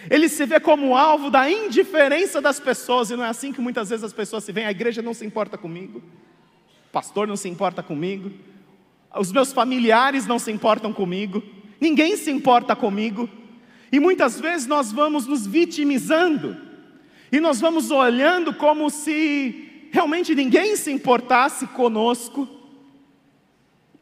Ele 0.09 0.29
se 0.29 0.47
vê 0.47 0.59
como 0.59 0.97
alvo 0.97 1.31
da 1.31 1.51
indiferença 1.51 2.41
das 2.41 2.59
pessoas, 2.59 3.11
e 3.11 3.17
não 3.17 3.25
é 3.25 3.29
assim 3.29 3.53
que 3.53 3.61
muitas 3.61 3.91
vezes 3.91 4.05
as 4.05 4.13
pessoas 4.13 4.45
se 4.45 4.53
veem, 4.53 4.67
a 4.67 4.71
igreja 4.71 5.03
não 5.03 5.13
se 5.13 5.27
importa 5.27 5.59
comigo, 5.59 5.99
o 5.99 6.93
pastor 6.93 7.27
não 7.27 7.37
se 7.37 7.49
importa 7.49 7.83
comigo, 7.83 8.31
os 9.19 9.33
meus 9.33 9.53
familiares 9.53 10.27
não 10.27 10.39
se 10.39 10.51
importam 10.51 10.93
comigo, 10.93 11.43
ninguém 11.81 12.17
se 12.17 12.31
importa 12.31 12.75
comigo, 12.75 13.29
e 13.93 13.99
muitas 14.01 14.41
vezes 14.41 14.67
nós 14.67 14.93
vamos 14.93 15.27
nos 15.27 15.47
vitimizando, 15.47 16.57
e 17.31 17.41
nós 17.41 17.61
vamos 17.61 17.91
olhando 17.91 18.55
como 18.55 18.89
se 18.89 19.89
realmente 19.93 20.35
ninguém 20.35 20.77
se 20.77 20.91
importasse 20.91 21.67
conosco, 21.69 22.49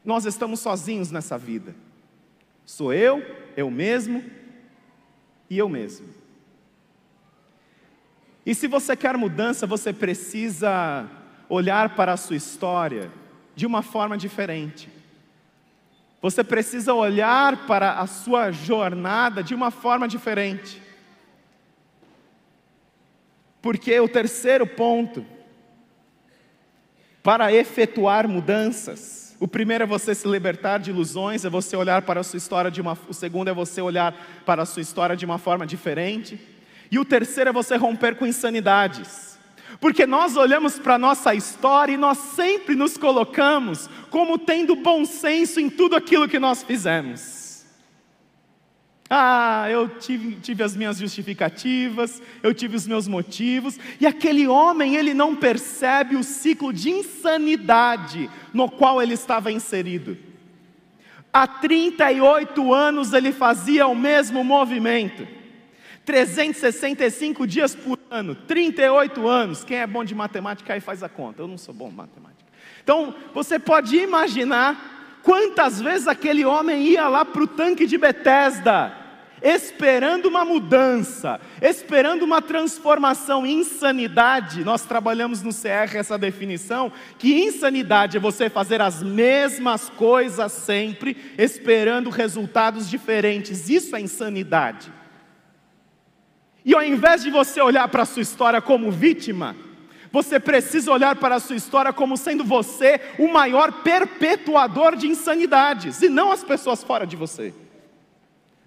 nós 0.05 0.25
estamos 0.25 0.61
sozinhos 0.61 1.11
nessa 1.11 1.37
vida. 1.37 1.75
Sou 2.64 2.93
eu, 2.93 3.23
eu 3.57 3.71
mesmo, 3.71 4.23
e 5.49 5.59
eu 5.59 5.69
mesmo. 5.69 6.09
E 8.45 8.55
se 8.55 8.67
você 8.67 8.97
quer 8.97 9.17
mudança, 9.17 9.67
você 9.67 9.93
precisa 9.93 11.09
olhar 11.49 11.95
para 11.95 12.12
a 12.12 12.17
sua 12.17 12.37
história 12.37 13.11
de 13.55 13.67
uma 13.67 13.83
forma 13.83 14.17
diferente. 14.17 14.88
Você 16.21 16.43
precisa 16.43 16.95
olhar 16.95 17.67
para 17.67 17.99
a 18.00 18.07
sua 18.07 18.50
jornada 18.50 19.43
de 19.43 19.55
uma 19.55 19.71
forma 19.71 20.09
diferente. 20.09 20.83
Porque 23.61 23.99
o 24.00 24.09
terceiro 24.09 24.67
ponto, 24.67 25.25
para 27.23 27.52
efetuar 27.52 28.26
mudanças, 28.26 29.27
o 29.40 29.47
primeiro 29.47 29.85
é 29.85 29.87
você 29.87 30.14
se 30.14 30.26
libertar 30.26 30.78
de 30.78 30.90
ilusões, 30.90 31.45
é 31.45 31.50
você 31.50 31.76
olhar 31.76 32.02
para 32.02 32.21
a 32.21 32.25
sua 32.25 32.38
história 32.38 32.71
de 32.71 32.80
uma, 32.80 32.99
o 33.09 33.14
segundo 33.14 33.49
é 33.49 33.54
você 33.54 33.80
olhar 33.80 34.12
para 34.45 34.62
a 34.62 34.66
sua 34.66 34.83
história 34.83 35.16
de 35.16 35.25
uma 35.25 35.38
forma 35.38 35.66
diferente. 35.66 36.40
E 36.90 36.99
o 36.99 37.04
terceiro 37.04 37.50
é 37.50 37.52
você 37.52 37.76
romper 37.76 38.16
com 38.16 38.26
insanidades. 38.26 39.38
Porque 39.80 40.07
nós 40.07 40.37
olhamos 40.37 40.78
para 40.78 40.95
a 40.95 40.99
nossa 40.99 41.35
história 41.35 41.92
e 41.92 41.97
nós 41.97 42.18
sempre 42.18 42.75
nos 42.75 42.97
colocamos 42.97 43.88
como 44.11 44.38
tendo 44.38 44.75
bom 44.75 45.04
senso 45.04 45.61
em 45.61 45.71
tudo 45.71 45.95
aquilo 45.95 46.28
que 46.28 46.38
nós 46.38 46.62
fizemos. 46.64 47.38
Ah, 49.11 49.67
eu 49.71 49.88
tive, 49.88 50.37
tive, 50.37 50.62
as 50.62 50.77
minhas 50.77 50.99
justificativas, 50.99 52.21
eu 52.43 52.53
tive 52.53 52.77
os 52.77 52.87
meus 52.87 53.09
motivos, 53.09 53.79
e 53.99 54.07
aquele 54.07 54.47
homem, 54.47 54.97
ele 54.97 55.15
não 55.15 55.35
percebe 55.35 56.15
o 56.15 56.23
ciclo 56.23 56.73
de 56.75 56.91
insanidade 56.91 58.29
no 58.53 58.71
qual 58.71 59.00
ele 59.00 59.15
estava 59.15 59.50
inserido. 59.50 60.19
Há 61.33 61.47
38 61.47 62.75
anos 62.75 63.15
ele 63.15 63.33
fazia 63.33 63.87
o 63.87 63.95
mesmo 63.95 64.45
movimento, 64.45 65.27
365 66.05 67.47
dias 67.47 67.75
por 67.75 67.99
ano, 68.11 68.35
38 68.35 69.27
anos. 69.27 69.65
Quem 69.65 69.79
é 69.79 69.87
bom 69.87 70.05
de 70.05 70.15
matemática 70.15 70.75
aí 70.75 70.81
faz 70.81 71.03
a 71.03 71.09
conta, 71.09 71.43
eu 71.43 71.49
não 71.49 71.57
sou 71.57 71.73
bom 71.73 71.88
de 71.88 71.95
matemática. 71.95 72.45
Então, 72.83 73.15
você 73.33 73.59
pode 73.59 73.97
imaginar 73.97 74.99
Quantas 75.29 75.79
vezes 75.79 76.09
aquele 76.09 76.43
homem 76.45 76.83
ia 76.85 77.07
lá 77.07 77.23
para 77.23 77.43
o 77.43 77.47
tanque 77.47 77.87
de 77.87 77.99
Betesda, 77.99 78.95
esperando 79.42 80.26
uma 80.26 80.45
mudança, 80.45 81.40
esperando 81.61 82.23
uma 82.23 82.42
transformação. 82.42 83.47
Insanidade, 83.47 84.64
nós 84.64 84.83
trabalhamos 84.83 85.42
no 85.42 85.52
CR 85.52 85.97
essa 85.97 86.18
definição, 86.18 86.92
que 87.18 87.35
insanidade 87.42 88.16
é 88.16 88.21
você 88.21 88.49
fazer 88.50 88.80
as 88.80 89.02
mesmas 89.02 89.88
coisas 89.88 90.52
sempre, 90.52 91.16
esperando 91.37 92.11
resultados 92.11 92.88
diferentes. 92.88 93.68
Isso 93.68 93.95
é 93.95 94.00
insanidade. 94.00 94.92
E 96.64 96.75
ao 96.75 96.83
invés 96.83 97.23
de 97.23 97.30
você 97.30 97.61
olhar 97.61 97.88
para 97.88 98.02
a 98.02 98.07
sua 98.07 98.23
história 98.23 98.61
como 98.61 98.90
vítima, 98.90 99.57
você 100.11 100.40
precisa 100.40 100.90
olhar 100.90 101.16
para 101.16 101.37
a 101.37 101.40
sua 101.40 101.57
história 101.57 101.92
como 101.92 102.16
sendo 102.16 102.45
você 102.45 103.00
o 103.18 103.28
maior 103.28 103.83
perpetuador 103.83 104.97
de 104.97 105.07
insanidades, 105.07 106.02
e 106.02 106.09
não 106.09 106.33
as 106.33 106.42
pessoas 106.42 106.83
fora 106.83 107.07
de 107.07 107.16
você, 107.16 107.54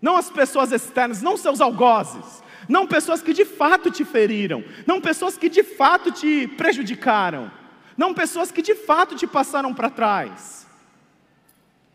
não 0.01 0.17
as 0.17 0.29
pessoas 0.29 0.71
externas, 0.71 1.21
não 1.21 1.37
seus 1.37 1.61
algozes, 1.61 2.41
não 2.67 2.87
pessoas 2.87 3.21
que 3.21 3.33
de 3.33 3.45
fato 3.45 3.91
te 3.91 4.03
feriram, 4.03 4.63
não 4.87 4.99
pessoas 4.99 5.37
que 5.37 5.49
de 5.49 5.63
fato 5.63 6.11
te 6.11 6.47
prejudicaram, 6.47 7.51
não 7.97 8.13
pessoas 8.13 8.51
que 8.51 8.61
de 8.61 8.73
fato 8.73 9.15
te 9.15 9.27
passaram 9.27 9.73
para 9.73 9.89
trás. 9.89 10.65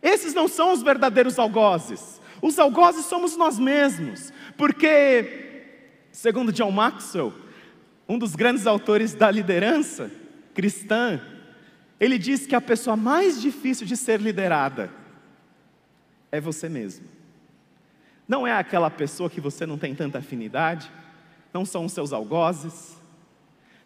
Esses 0.02 0.34
não 0.34 0.46
são 0.46 0.72
os 0.72 0.82
verdadeiros 0.82 1.38
algozes. 1.38 2.20
Os 2.40 2.58
algozes 2.58 3.06
somos 3.06 3.36
nós 3.36 3.58
mesmos, 3.58 4.32
porque, 4.56 5.64
segundo 6.12 6.52
John 6.52 6.70
Maxwell, 6.70 7.32
um 8.08 8.18
dos 8.18 8.36
grandes 8.36 8.66
autores 8.66 9.14
da 9.14 9.30
liderança 9.30 10.10
cristã, 10.54 11.20
ele 11.98 12.18
diz 12.18 12.46
que 12.46 12.54
a 12.54 12.60
pessoa 12.60 12.96
mais 12.96 13.40
difícil 13.40 13.86
de 13.86 13.96
ser 13.96 14.20
liderada 14.20 14.90
é 16.30 16.40
você 16.40 16.68
mesmo. 16.68 17.15
Não 18.28 18.46
é 18.46 18.52
aquela 18.52 18.90
pessoa 18.90 19.30
que 19.30 19.40
você 19.40 19.64
não 19.64 19.78
tem 19.78 19.94
tanta 19.94 20.18
afinidade, 20.18 20.90
não 21.52 21.64
são 21.64 21.84
os 21.84 21.92
seus 21.92 22.12
algozes, 22.12 22.96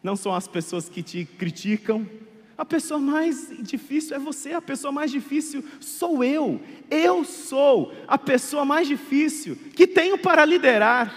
não 0.03 0.17
são 0.17 0.35
as 0.35 0.49
pessoas 0.49 0.89
que 0.89 1.03
te 1.03 1.25
criticam. 1.25 2.09
A 2.57 2.65
pessoa 2.65 3.01
mais 3.01 3.51
difícil 3.61 4.17
é 4.17 4.19
você, 4.19 4.53
a 4.53 4.63
pessoa 4.63 4.93
mais 4.93 5.11
difícil 5.11 5.65
sou 5.81 6.25
eu. 6.25 6.61
Eu 6.91 7.25
sou 7.25 7.93
a 8.07 8.19
pessoa 8.19 8.65
mais 8.65 8.89
difícil 8.89 9.57
que 9.57 9.87
tenho 9.87 10.19
para 10.19 10.45
liderar. 10.45 11.15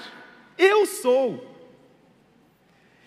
Eu 0.58 0.86
sou. 0.86 1.53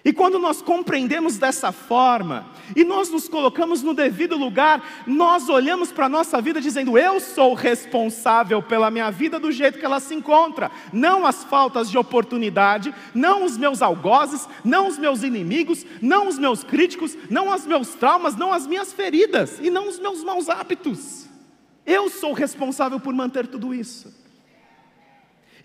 E 0.07 0.13
quando 0.13 0.39
nós 0.39 0.63
compreendemos 0.63 1.37
dessa 1.37 1.73
forma, 1.73 2.47
e 2.77 2.85
nós 2.85 3.11
nos 3.11 3.29
colocamos 3.29 3.83
no 3.83 3.93
devido 3.93 4.37
lugar, 4.37 5.03
nós 5.05 5.49
olhamos 5.49 5.91
para 5.91 6.07
a 6.07 6.09
nossa 6.09 6.41
vida 6.41 6.61
dizendo: 6.61 6.97
Eu 6.97 7.19
sou 7.19 7.55
responsável 7.55 8.63
pela 8.63 8.89
minha 8.89 9.11
vida 9.11 9.41
do 9.41 9.51
jeito 9.51 9.81
que 9.81 9.85
ela 9.85 9.99
se 9.99 10.15
encontra, 10.15 10.71
não 10.93 11.27
as 11.27 11.43
faltas 11.43 11.91
de 11.91 11.99
oportunidade, 11.99 12.95
não 13.13 13.45
os 13.45 13.59
meus 13.59 13.83
algozes, 13.83 14.49
não 14.65 14.87
os 14.87 14.97
meus 14.97 15.25
inimigos, 15.25 15.85
não 16.01 16.29
os 16.29 16.39
meus 16.39 16.63
críticos, 16.63 17.19
não 17.29 17.53
os 17.53 17.67
meus 17.67 17.89
traumas, 17.97 18.37
não 18.37 18.53
as 18.53 18.65
minhas 18.65 18.93
feridas 18.93 19.59
e 19.61 19.71
não 19.71 19.89
os 19.89 19.99
meus 19.99 20.23
maus 20.23 20.49
hábitos. 20.49 21.27
Eu 21.85 22.09
sou 22.09 22.33
responsável 22.33 23.01
por 23.01 23.13
manter 23.13 23.49
tudo 23.49 23.75
isso. 23.75 24.26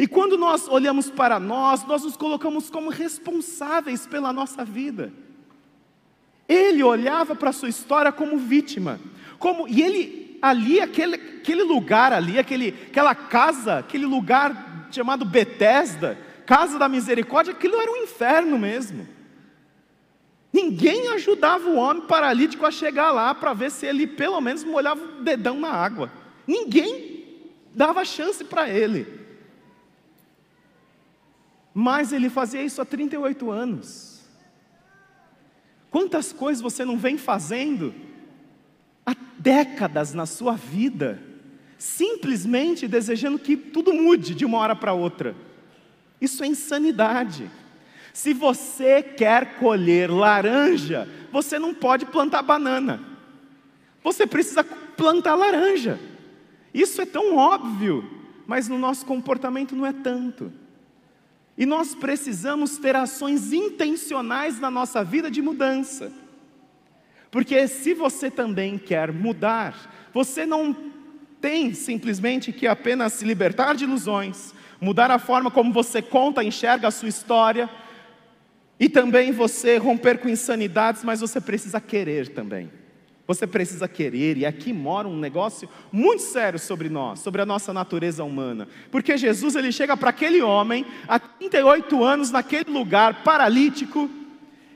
E 0.02 0.08
quando 0.08 0.36
nós 0.36 0.68
olhamos 0.68 1.12
para 1.12 1.40
nós, 1.40 1.86
nós 1.86 2.04
nos 2.04 2.18
colocamos 2.18 2.72
como 2.72 2.90
responsáveis 2.90 4.08
pela 4.08 4.34
nossa 4.34 4.66
vida. 4.66 5.14
Ele 6.50 6.82
olhava 6.82 7.36
para 7.36 7.52
a 7.52 7.54
sua 7.54 7.70
história 7.70 8.12
como 8.12 8.36
vítima, 8.36 9.00
como 9.38 9.68
e 9.68 9.80
ele 9.80 10.40
ali 10.42 10.82
aquele, 10.82 11.18
aquele 11.18 11.62
lugar 11.62 12.14
ali, 12.14 12.40
aquele, 12.40 12.70
aquela 12.88 13.14
casa, 13.14 13.78
aquele 13.78 14.08
lugar 14.08 14.88
chamado 14.90 15.24
Betesda, 15.24 16.18
casa 16.48 16.80
da 16.80 16.90
misericórdia, 16.90 17.54
aquilo 17.54 17.80
era 17.80 17.92
um 17.92 17.98
inferno 17.98 18.58
mesmo. 18.58 19.08
Ninguém 20.52 21.10
ajudava 21.10 21.70
o 21.70 21.76
homem 21.76 22.08
paralítico 22.08 22.66
a 22.66 22.72
chegar 22.72 23.12
lá 23.12 23.36
para 23.36 23.54
ver 23.54 23.70
se 23.70 23.86
ele 23.86 24.08
pelo 24.08 24.42
menos 24.42 24.64
molhava 24.64 25.00
o 25.00 25.22
dedão 25.22 25.60
na 25.60 25.70
água. 25.70 26.12
Ninguém 26.48 27.24
dava 27.76 28.04
chance 28.04 28.44
para 28.44 28.68
ele. 28.68 29.21
Mas 31.74 32.12
ele 32.12 32.30
fazia 32.30 32.62
isso 32.62 32.82
há 32.82 32.86
38 32.86 33.50
anos. 33.50 34.22
Quantas 35.90 36.32
coisas 36.32 36.62
você 36.62 36.86
não 36.86 36.98
vem 36.98 37.18
fazendo 37.18 37.94
há 39.06 39.16
décadas 39.38 40.14
na 40.14 40.26
sua 40.26 40.54
vida, 40.56 41.22
simplesmente 41.78 42.88
desejando 42.88 43.40
que 43.40 43.58
tudo 43.58 43.94
mude 43.94 44.34
de 44.34 44.46
uma 44.46 44.58
hora 44.58 44.76
para 44.76 44.94
outra? 44.94 45.36
Isso 46.20 46.44
é 46.44 46.48
insanidade. 46.48 47.50
Se 48.14 48.34
você 48.34 49.02
quer 49.02 49.58
colher 49.58 50.10
laranja, 50.10 51.08
você 51.32 51.58
não 51.58 51.74
pode 51.74 52.06
plantar 52.06 52.42
banana. 52.42 53.02
Você 54.04 54.28
precisa 54.28 54.64
plantar 54.64 55.36
laranja. 55.36 56.00
Isso 56.74 57.02
é 57.02 57.06
tão 57.06 57.36
óbvio, 57.36 58.10
mas 58.46 58.68
no 58.68 58.78
nosso 58.78 59.06
comportamento 59.06 59.76
não 59.76 59.86
é 59.86 59.94
tanto. 59.94 60.52
E 61.62 61.66
nós 61.68 61.94
precisamos 61.94 62.80
ter 62.80 62.96
ações 62.96 63.54
intencionais 63.54 64.60
na 64.60 64.72
nossa 64.72 65.04
vida 65.04 65.30
de 65.30 65.44
mudança. 65.44 66.12
Porque 67.30 67.68
se 67.68 67.94
você 67.94 68.32
também 68.32 68.80
quer 68.80 69.12
mudar, 69.12 70.10
você 70.12 70.44
não 70.44 70.76
tem 71.40 71.76
simplesmente 71.76 72.52
que 72.52 72.66
apenas 72.66 73.14
se 73.14 73.26
libertar 73.26 73.76
de 73.76 73.84
ilusões, 73.84 74.56
mudar 74.82 75.12
a 75.12 75.20
forma 75.20 75.52
como 75.52 75.72
você 75.72 76.02
conta, 76.02 76.44
enxerga 76.44 76.88
a 76.88 76.92
sua 76.92 77.10
história, 77.10 77.70
e 78.80 78.90
também 78.90 79.32
você 79.32 79.78
romper 79.78 80.18
com 80.18 80.28
insanidades, 80.28 81.04
mas 81.04 81.22
você 81.22 81.40
precisa 81.40 81.80
querer 81.80 82.30
também. 82.30 82.72
Você 83.32 83.48
precisa 83.48 83.88
querer, 83.88 84.36
e 84.38 84.46
aqui 84.46 84.74
mora 84.74 85.08
um 85.08 85.16
negócio 85.16 85.70
muito 85.90 86.22
sério 86.22 86.60
sobre 86.60 86.90
nós, 86.90 87.22
sobre 87.22 87.42
a 87.42 87.46
nossa 87.46 87.72
natureza 87.72 88.26
humana. 88.26 88.68
Porque 88.92 89.18
Jesus 89.18 89.56
ele 89.56 89.72
chega 89.72 89.96
para 89.96 90.10
aquele 90.10 90.42
homem, 90.42 90.86
há 91.08 91.18
38 91.18 92.04
anos, 92.04 92.30
naquele 92.30 92.70
lugar, 92.70 93.24
paralítico, 93.24 94.10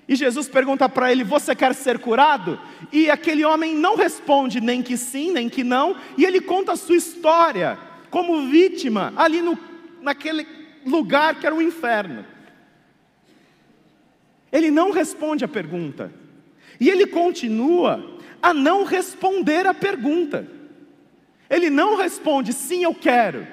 e 0.08 0.16
Jesus 0.16 0.48
pergunta 0.48 0.88
para 0.88 1.12
ele: 1.12 1.26
Você 1.26 1.54
quer 1.54 1.76
ser 1.76 2.00
curado? 2.00 2.58
E 2.94 3.10
aquele 3.10 3.44
homem 3.44 3.76
não 3.76 3.98
responde 3.98 4.62
nem 4.62 4.82
que 4.82 4.96
sim, 4.96 5.34
nem 5.34 5.50
que 5.50 5.62
não, 5.62 5.98
e 6.18 6.24
ele 6.24 6.40
conta 6.40 6.72
a 6.72 6.78
sua 6.78 6.96
história 6.96 7.78
como 8.10 8.48
vítima, 8.48 9.12
ali 9.18 9.42
no, 9.42 9.60
naquele 10.02 10.48
lugar 10.86 11.36
que 11.36 11.46
era 11.46 11.54
o 11.54 11.62
inferno. 11.62 12.26
Ele 14.50 14.72
não 14.72 14.92
responde 14.92 15.44
a 15.44 15.48
pergunta, 15.50 16.10
e 16.80 16.90
ele 16.90 17.06
continua 17.06 18.15
a 18.42 18.54
não 18.54 18.84
responder 18.84 19.66
a 19.66 19.74
pergunta. 19.74 20.48
Ele 21.50 21.70
não 21.70 21.96
responde 21.96 22.54
sim, 22.54 22.84
eu 22.84 22.94
quero, 22.94 23.48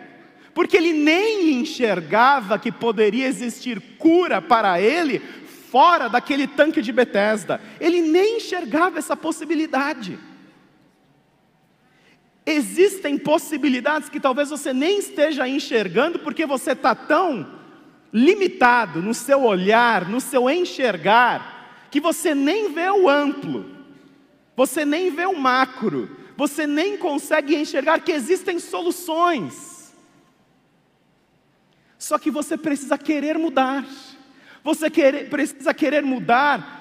porque 0.55 0.77
ele 0.77 0.93
nem 0.93 1.61
enxergava 1.61 2.59
que 2.59 2.73
poderia 2.73 3.27
existir 3.27 3.81
cura 3.99 4.41
para 4.41 4.81
ele 4.81 5.21
fora 5.71 6.09
daquele 6.09 6.47
tanque 6.47 6.83
de 6.83 6.93
Betesda. 6.93 7.61
Ele 7.81 8.01
nem 8.01 8.37
enxergava 8.37 8.99
essa 8.99 9.17
possibilidade. 9.17 10.19
Existem 12.45 13.17
possibilidades 13.17 14.09
que 14.09 14.19
talvez 14.19 14.51
você 14.51 14.73
nem 14.73 14.99
esteja 14.99 15.49
enxergando 15.49 16.19
porque 16.19 16.45
você 16.45 16.73
está 16.73 16.95
tão 16.95 17.61
limitado 18.13 19.01
no 19.01 19.15
seu 19.15 19.43
olhar, 19.43 20.09
no 20.09 20.21
seu 20.21 20.51
enxergar, 20.51 21.87
que 21.91 22.01
você 22.01 22.35
nem 22.35 22.73
vê 22.73 22.91
o 22.91 23.09
amplo. 23.09 23.65
Você 24.57 24.85
nem 24.85 25.11
vê 25.11 25.27
o 25.27 25.39
macro, 25.39 26.17
você 26.37 26.67
nem 26.67 26.97
consegue 26.99 27.55
enxergar 27.55 28.01
que 28.01 28.13
existem 28.13 28.59
soluções. 28.59 29.93
Só 31.99 32.19
que 32.19 32.31
você 32.31 32.57
precisa 32.57 32.99
querer 32.99 33.39
mudar. 33.39 33.87
Você 34.65 34.91
precisa 35.31 35.73
querer 35.73 36.03
mudar 36.03 36.81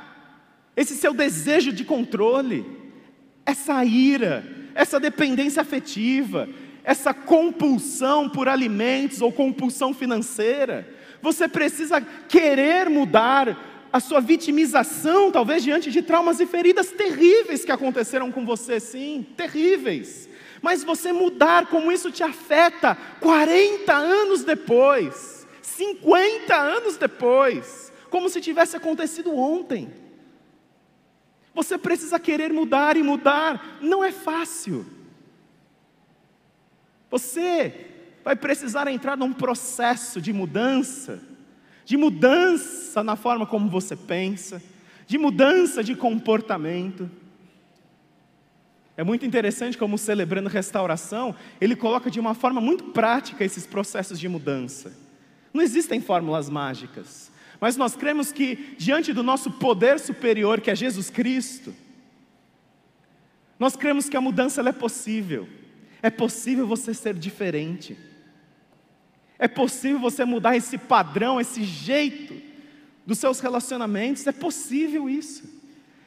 esse 0.76 0.96
seu 0.96 1.14
desejo 1.14 1.72
de 1.72 1.84
controle, 1.84 2.66
essa 3.46 3.84
ira, 3.84 4.44
essa 4.74 5.00
dependência 5.00 5.62
afetiva, 5.62 6.48
essa 6.84 7.14
compulsão 7.14 8.30
por 8.30 8.48
alimentos 8.48 9.22
ou 9.22 9.32
compulsão 9.32 9.94
financeira. 9.94 10.88
Você 11.22 11.48
precisa 11.48 12.02
querer 12.02 12.90
mudar 12.90 13.71
a 13.92 14.00
sua 14.00 14.22
vitimização, 14.22 15.32
talvez 15.32 15.64
diante 15.64 15.92
de 15.92 16.02
traumas 16.02 16.40
e 16.40 16.46
feridas 16.46 16.92
terríveis 16.92 17.66
que 17.66 17.72
aconteceram 17.72 18.32
com 18.32 18.46
você, 18.46 18.80
sim, 18.80 19.26
terríveis. 19.36 20.30
Mas 20.62 20.84
você 20.84 21.12
mudar 21.12 21.68
como 21.68 21.92
isso 21.92 22.12
te 22.12 22.24
afeta 22.24 22.96
40 23.20 23.94
anos 23.94 24.44
depois, 24.44 25.46
50 25.62 26.56
anos 26.56 26.98
depois, 26.98 27.92
como 28.10 28.30
se 28.30 28.40
tivesse 28.40 28.78
acontecido 28.78 29.36
ontem. 29.36 29.92
Você 31.54 31.78
precisa 31.78 32.20
querer 32.20 32.54
mudar 32.54 32.96
e 32.96 33.04
mudar 33.04 33.80
não 33.82 34.04
é 34.04 34.12
fácil. 34.12 34.86
Você 37.10 37.88
vai 38.24 38.38
precisar 38.38 38.88
entrar 38.88 39.18
num 39.18 39.34
processo 39.34 40.22
de 40.22 40.32
mudança 40.32 41.31
de 41.92 41.98
mudança 41.98 43.04
na 43.04 43.18
forma 43.18 43.46
como 43.46 43.70
você 43.70 43.98
pensa, 43.98 44.64
de 45.06 45.18
mudança 45.18 45.84
de 45.84 45.94
comportamento. 45.94 47.12
É 48.96 49.04
muito 49.04 49.26
interessante 49.26 49.78
como 49.78 49.98
celebrando 49.98 50.48
restauração, 50.48 51.36
ele 51.60 51.76
coloca 51.76 52.10
de 52.10 52.18
uma 52.18 52.34
forma 52.34 52.62
muito 52.62 52.86
prática 52.86 53.44
esses 53.44 53.68
processos 53.68 54.18
de 54.18 54.30
mudança. 54.30 54.94
Não 55.54 55.62
existem 55.62 56.00
fórmulas 56.00 56.50
mágicas, 56.50 57.30
mas 57.60 57.76
nós 57.76 57.94
cremos 57.94 58.32
que 58.32 58.74
diante 58.78 59.12
do 59.12 59.22
nosso 59.22 59.52
poder 59.52 60.00
superior, 60.00 60.62
que 60.62 60.72
é 60.72 60.76
Jesus 60.76 61.10
Cristo, 61.10 61.76
nós 63.60 63.76
cremos 63.76 64.08
que 64.08 64.16
a 64.16 64.22
mudança 64.22 64.62
é 64.62 64.72
possível. 64.72 65.46
É 66.02 66.10
possível 66.10 66.66
você 66.66 66.94
ser 66.94 67.16
diferente. 67.16 67.98
É 69.42 69.48
possível 69.48 69.98
você 69.98 70.24
mudar 70.24 70.56
esse 70.56 70.78
padrão, 70.78 71.42
esse 71.42 71.64
jeito 71.64 72.36
dos 73.04 73.18
seus 73.18 73.40
relacionamentos, 73.40 74.28
é 74.28 74.32
possível 74.32 75.10
isso. 75.10 75.42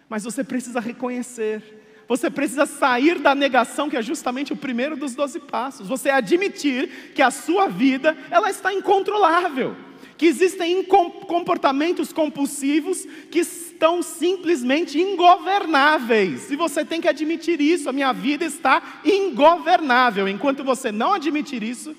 Mas 0.09 0.23
você 0.23 0.44
precisa 0.44 0.79
reconhecer, 0.79 2.05
você 2.07 2.31
precisa 2.31 2.64
sair 2.64 3.18
da 3.18 3.35
negação, 3.35 3.90
que 3.90 3.97
é 3.97 4.03
justamente 4.03 4.53
o 4.53 4.57
primeiro 4.57 4.97
dos 4.97 5.16
doze 5.16 5.40
passos. 5.40 5.88
Você 5.88 6.11
admitir 6.11 7.12
que 7.12 7.20
a 7.20 7.33
sua 7.33 7.66
vida 7.66 8.16
ela 8.31 8.49
está 8.49 8.73
incontrolável, 8.73 9.75
que 10.16 10.27
existem 10.27 10.85
comportamentos 10.85 12.12
compulsivos 12.12 13.05
que 13.33 13.40
estão 13.40 14.01
simplesmente 14.01 14.97
ingovernáveis. 14.97 16.53
E 16.53 16.55
você 16.55 16.85
tem 16.85 17.01
que 17.01 17.09
admitir 17.09 17.61
isso. 17.61 17.88
A 17.88 17.92
minha 17.92 18.12
vida 18.12 18.44
está 18.44 19.01
ingovernável. 19.05 20.29
Enquanto 20.29 20.62
você 20.62 20.92
não 20.92 21.14
admitir 21.14 21.64
isso, 21.64 21.97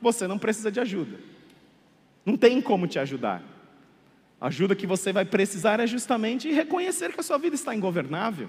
você 0.00 0.26
não 0.26 0.38
precisa 0.38 0.70
de 0.70 0.80
ajuda. 0.80 1.18
Não 2.24 2.36
tem 2.36 2.60
como 2.60 2.86
te 2.86 2.98
ajudar. 2.98 3.42
A 4.40 4.48
ajuda 4.48 4.74
que 4.74 4.86
você 4.86 5.12
vai 5.12 5.24
precisar 5.24 5.80
é 5.80 5.86
justamente 5.86 6.50
reconhecer 6.52 7.12
que 7.12 7.20
a 7.20 7.22
sua 7.22 7.38
vida 7.38 7.54
está 7.54 7.74
ingovernável. 7.74 8.48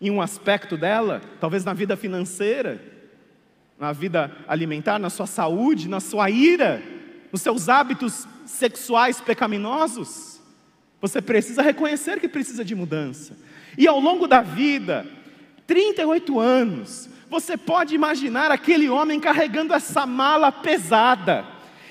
em 0.00 0.10
um 0.10 0.22
aspecto 0.22 0.78
dela, 0.78 1.20
talvez 1.38 1.62
na 1.62 1.74
vida 1.74 1.94
financeira, 1.94 2.82
na 3.78 3.92
vida 3.92 4.34
alimentar, 4.48 4.98
na 4.98 5.10
sua 5.10 5.26
saúde, 5.26 5.90
na 5.90 6.00
sua 6.00 6.30
ira, 6.30 6.82
nos 7.30 7.42
seus 7.42 7.68
hábitos 7.68 8.26
sexuais 8.46 9.20
pecaminosos, 9.20 10.40
você 11.02 11.20
precisa 11.20 11.60
reconhecer 11.60 12.18
que 12.18 12.28
precisa 12.28 12.64
de 12.64 12.74
mudança. 12.74 13.36
E 13.76 13.86
ao 13.86 14.00
longo 14.00 14.26
da 14.26 14.40
vida, 14.40 15.06
38 15.66 16.40
anos, 16.40 17.09
você 17.30 17.56
pode 17.56 17.94
imaginar 17.94 18.50
aquele 18.50 18.90
homem 18.90 19.20
carregando 19.20 19.72
essa 19.72 20.04
mala 20.04 20.50
pesada, 20.50 21.46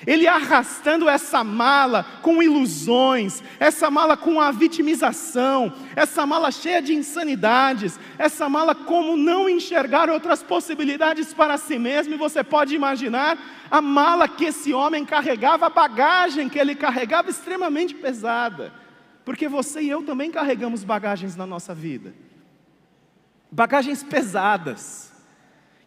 ele 0.06 0.26
arrastando 0.26 1.08
essa 1.08 1.42
mala 1.42 2.04
com 2.20 2.42
ilusões, 2.42 3.42
essa 3.58 3.90
mala 3.90 4.18
com 4.18 4.38
a 4.38 4.50
vitimização, 4.50 5.72
essa 5.96 6.26
mala 6.26 6.50
cheia 6.50 6.82
de 6.82 6.94
insanidades, 6.94 7.98
essa 8.18 8.48
mala 8.50 8.74
como 8.74 9.16
não 9.16 9.48
enxergar 9.48 10.10
outras 10.10 10.42
possibilidades 10.42 11.32
para 11.32 11.56
si 11.56 11.78
mesmo, 11.78 12.12
e 12.12 12.18
você 12.18 12.44
pode 12.44 12.74
imaginar 12.74 13.38
a 13.70 13.80
mala 13.80 14.28
que 14.28 14.44
esse 14.44 14.74
homem 14.74 15.06
carregava, 15.06 15.66
a 15.66 15.70
bagagem 15.70 16.50
que 16.50 16.58
ele 16.58 16.74
carregava 16.74 17.30
extremamente 17.30 17.94
pesada, 17.94 18.74
porque 19.24 19.48
você 19.48 19.80
e 19.80 19.88
eu 19.88 20.02
também 20.02 20.30
carregamos 20.30 20.84
bagagens 20.84 21.34
na 21.34 21.46
nossa 21.46 21.74
vida, 21.74 22.14
bagagens 23.50 24.02
pesadas, 24.02 25.09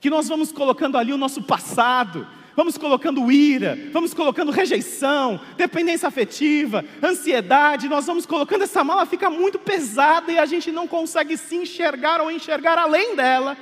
que 0.04 0.10
nós 0.10 0.28
vamos 0.28 0.52
colocando 0.52 0.98
ali 0.98 1.13
o 1.13 1.18
nosso 1.18 1.42
passado, 1.42 2.28
vamos 2.58 2.78
colocando 2.78 3.32
ira, 3.32 3.78
vamos 3.94 4.13
colocando 4.13 4.52
rejeição, 4.52 5.39
dependência 5.56 6.10
afetiva, 6.10 6.84
ansiedade, 7.02 7.88
nós 7.88 8.06
vamos 8.06 8.26
colocando 8.26 8.63
essa 8.63 8.84
mala, 8.84 9.06
fica 9.06 9.30
muito 9.30 9.58
pesada 9.58 10.30
e 10.30 10.38
a 10.38 10.46
gente 10.46 10.74
não 10.74 10.89
consegue 10.89 11.38
se 11.38 11.56
enxergar 11.56 12.20
ou 12.20 12.30
enxergar 12.30 12.78
além 12.78 13.16
dela, 13.16 13.56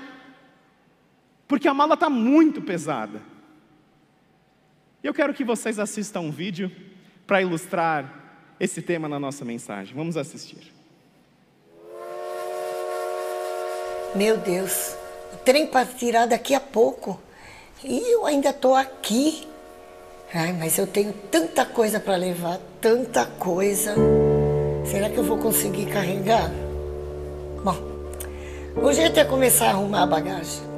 porque 1.48 1.68
a 1.68 1.76
mala 1.76 1.94
está 1.94 2.10
muito 2.10 2.60
pesada. 2.60 3.22
Eu 5.04 5.14
quero 5.14 5.36
que 5.36 5.44
vocês 5.44 5.78
assistam 5.78 6.22
um 6.22 6.32
vídeo 6.32 6.72
para 7.28 7.40
ilustrar 7.44 8.50
esse 8.60 8.82
tema 8.82 9.08
na 9.08 9.20
nossa 9.20 9.46
mensagem. 9.46 9.96
Vamos 9.96 10.18
assistir. 10.18 10.74
Meu 14.16 14.38
Deus, 14.38 14.96
trem 15.44 15.68
para 15.68 15.86
tirar 15.86 16.28
daqui 16.28 16.54
a 16.54 16.60
pouco. 16.60 17.20
E 17.84 18.14
eu 18.14 18.26
ainda 18.26 18.50
estou 18.50 18.76
aqui. 18.76 19.48
Ai, 20.34 20.54
mas 20.54 20.78
eu 20.78 20.88
tenho 20.88 21.14
tanta 21.32 21.66
coisa 21.66 22.00
para 22.00 22.16
levar, 22.16 22.60
tanta 22.80 23.26
coisa. 23.26 23.96
Será 24.86 25.10
que 25.10 25.18
eu 25.18 25.24
vou 25.24 25.38
conseguir 25.38 25.86
carregar? 25.88 26.50
Bom, 27.64 27.76
o 28.82 28.94
jeito 28.94 29.20
é 29.20 29.26
começar 29.26 29.68
a 29.68 29.70
arrumar 29.72 30.04
a 30.04 30.08
bagagem. 30.08 30.72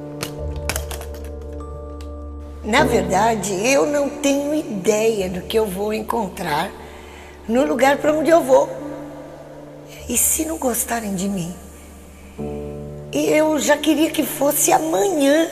Na 2.63 2.85
verdade, 2.85 3.53
eu 3.67 3.85
não 3.85 4.09
tenho 4.09 4.55
ideia 4.55 5.29
do 5.29 5.41
que 5.41 5.59
eu 5.59 5.65
vou 5.65 5.93
encontrar 5.93 6.71
no 7.47 7.65
lugar 7.65 7.97
para 7.97 8.13
onde 8.13 8.29
eu 8.29 8.41
vou. 8.41 8.69
E 10.07 10.17
se 10.17 10.45
não 10.45 10.57
gostarem 10.57 11.13
de 11.15 11.27
mim? 11.27 11.53
Eu 13.13 13.59
já 13.59 13.77
queria 13.77 14.09
que 14.09 14.23
fosse 14.23 14.71
amanhã 14.71 15.47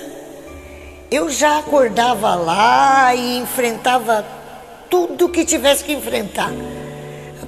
eu 1.11 1.29
já 1.29 1.59
acordava 1.59 2.35
lá 2.35 3.13
e 3.13 3.39
enfrentava 3.39 4.25
tudo 4.89 5.27
que 5.27 5.43
tivesse 5.43 5.83
que 5.83 5.91
enfrentar. 5.91 6.49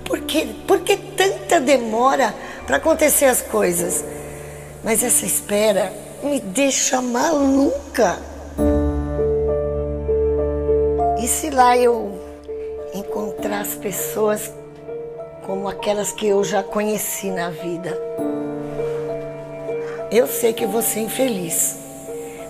Por 0.04 0.20
que, 0.20 0.46
por 0.68 0.82
que 0.82 0.98
tanta 0.98 1.62
demora 1.62 2.36
para 2.68 2.76
acontecer 2.76 3.24
as 3.24 3.42
coisas? 3.42 4.04
Mas 4.84 5.02
essa 5.02 5.26
espera 5.26 5.94
me 6.22 6.42
deixa 6.42 7.02
maluca. 7.02 8.18
E 11.22 11.26
se 11.26 11.50
lá 11.50 11.78
eu 11.78 12.22
encontrar 12.94 13.62
as 13.62 13.76
pessoas 13.76 14.52
como 15.46 15.70
aquelas 15.70 16.12
que 16.12 16.28
eu 16.28 16.44
já 16.44 16.62
conheci 16.62 17.32
na 17.32 17.50
vida? 17.50 17.98
Eu 20.14 20.28
sei 20.28 20.54
que 20.54 20.68
vou 20.68 20.84
ser 20.84 21.00
infeliz. 21.00 21.76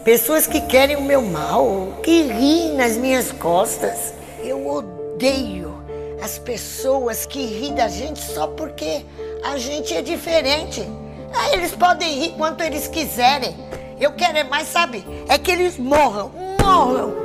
Pessoas 0.03 0.45
que 0.45 0.59
querem 0.59 0.97
o 0.97 1.01
meu 1.01 1.21
mal, 1.21 1.97
que 2.03 2.23
riem 2.23 2.73
nas 2.75 2.97
minhas 2.97 3.31
costas. 3.31 4.13
Eu 4.43 4.67
odeio 4.67 5.73
as 6.21 6.37
pessoas 6.37 7.25
que 7.25 7.45
riem 7.45 7.73
da 7.73 7.87
gente 7.87 8.19
só 8.19 8.47
porque 8.47 9.05
a 9.45 9.57
gente 9.57 9.95
é 9.95 10.01
diferente. 10.01 10.85
Ah, 11.33 11.53
eles 11.53 11.71
podem 11.71 12.19
rir 12.19 12.33
quanto 12.33 12.61
eles 12.61 12.89
quiserem. 12.89 13.55
Eu 13.97 14.11
quero 14.11 14.39
é 14.39 14.43
mais, 14.43 14.67
sabe? 14.67 15.01
É 15.29 15.37
que 15.37 15.49
eles 15.49 15.77
morram, 15.77 16.33
morram. 16.61 17.22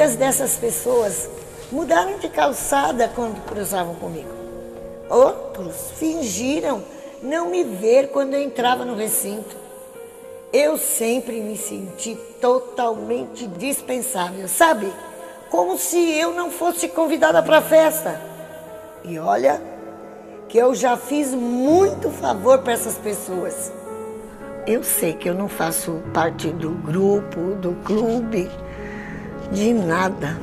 Muitas 0.00 0.16
dessas 0.16 0.56
pessoas 0.56 1.28
mudaram 1.70 2.16
de 2.16 2.30
calçada 2.30 3.06
quando 3.14 3.44
cruzavam 3.44 3.94
comigo. 3.96 4.30
Outros 5.10 5.90
fingiram 5.96 6.82
não 7.22 7.50
me 7.50 7.62
ver 7.62 8.08
quando 8.08 8.32
eu 8.32 8.40
entrava 8.40 8.82
no 8.82 8.94
recinto. 8.94 9.54
Eu 10.54 10.78
sempre 10.78 11.42
me 11.42 11.54
senti 11.54 12.14
totalmente 12.40 13.46
dispensável, 13.46 14.48
sabe? 14.48 14.90
Como 15.50 15.76
se 15.76 15.98
eu 16.18 16.32
não 16.32 16.50
fosse 16.50 16.88
convidada 16.88 17.42
para 17.42 17.58
a 17.58 17.62
festa. 17.62 18.18
E 19.04 19.18
olha 19.18 19.60
que 20.48 20.56
eu 20.56 20.74
já 20.74 20.96
fiz 20.96 21.34
muito 21.34 22.08
favor 22.08 22.60
para 22.60 22.72
essas 22.72 22.96
pessoas. 22.96 23.70
Eu 24.66 24.82
sei 24.82 25.12
que 25.12 25.28
eu 25.28 25.34
não 25.34 25.46
faço 25.46 26.02
parte 26.14 26.48
do 26.48 26.70
grupo, 26.70 27.54
do 27.56 27.74
clube, 27.84 28.50
de 29.50 29.72
nada. 29.72 30.38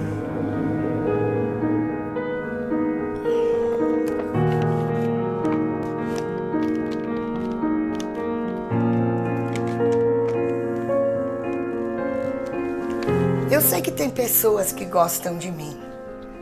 Eu 13.50 13.62
sei 13.62 13.82
que 13.82 13.92
tem 13.92 14.10
pessoas 14.10 14.72
que 14.72 14.86
gostam 14.86 15.38
de 15.38 15.52
mim. 15.52 15.80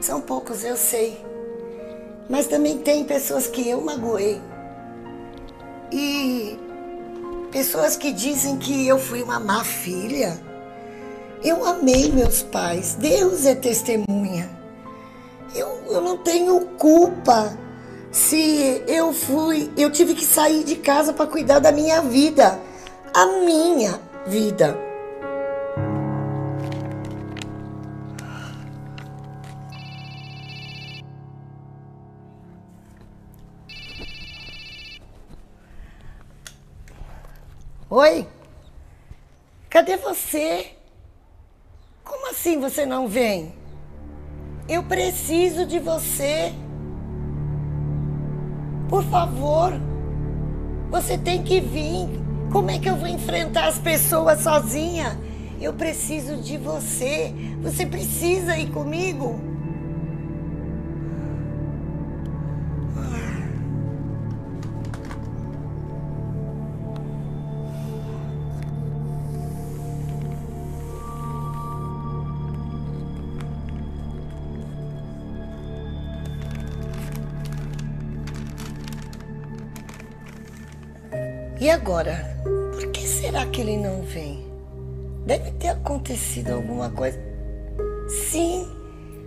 São 0.02 0.20
poucos, 0.20 0.64
eu 0.64 0.76
sei. 0.76 1.24
Mas 2.28 2.48
também 2.48 2.80
tem 2.80 3.06
pessoas 3.06 3.48
que 3.48 3.70
eu 3.70 3.80
magoei. 3.82 4.42
E 5.92 6.60
pessoas 7.52 7.96
que 7.96 8.12
dizem 8.12 8.58
que 8.58 8.88
eu 8.88 8.98
fui 8.98 9.22
uma 9.22 9.40
má 9.40 9.64
filha 9.64 10.38
eu 11.46 11.64
amei 11.64 12.12
meus 12.12 12.42
pais, 12.42 12.96
Deus 12.96 13.46
é 13.46 13.54
testemunha. 13.54 14.50
Eu, 15.54 15.68
eu 15.92 16.02
não 16.02 16.18
tenho 16.18 16.60
culpa 16.78 17.56
se 18.12 18.84
eu 18.88 19.14
fui, 19.14 19.72
eu 19.78 19.92
tive 19.92 20.16
que 20.16 20.26
sair 20.26 20.64
de 20.64 20.76
casa 20.78 21.14
para 21.14 21.28
cuidar 21.28 21.60
da 21.60 21.72
minha 21.72 22.02
vida, 22.02 22.60
a 23.14 23.28
minha 23.46 24.00
vida. 24.26 24.76
Oi? 37.88 38.28
Cadê 39.70 39.96
você? 39.98 40.75
Como 42.06 42.30
assim 42.30 42.60
você 42.60 42.86
não 42.86 43.08
vem? 43.08 43.52
Eu 44.70 44.84
preciso 44.84 45.66
de 45.66 45.80
você. 45.80 46.54
Por 48.88 49.04
favor, 49.06 49.74
você 50.92 51.18
tem 51.18 51.42
que 51.44 51.60
vir. 51.60 52.08
Como 52.52 52.70
é 52.70 52.78
que 52.78 52.88
eu 52.88 52.96
vou 52.96 53.08
enfrentar 53.08 53.68
as 53.68 53.80
pessoas 53.80 54.42
sozinha? 54.42 55.20
Eu 55.60 55.74
preciso 55.74 56.38
de 56.38 56.58
você. 56.58 57.34
Você 57.64 57.88
precisa 57.88 58.56
ir 58.56 58.70
comigo. 58.70 59.40
E 81.66 81.70
agora? 81.72 82.38
Por 82.44 82.92
que 82.92 83.08
será 83.08 83.44
que 83.48 83.60
ele 83.60 83.76
não 83.76 84.04
vem? 84.04 84.46
Deve 85.26 85.50
ter 85.54 85.70
acontecido 85.70 86.52
alguma 86.52 86.92
coisa. 86.92 87.18
Sim, 88.08 88.68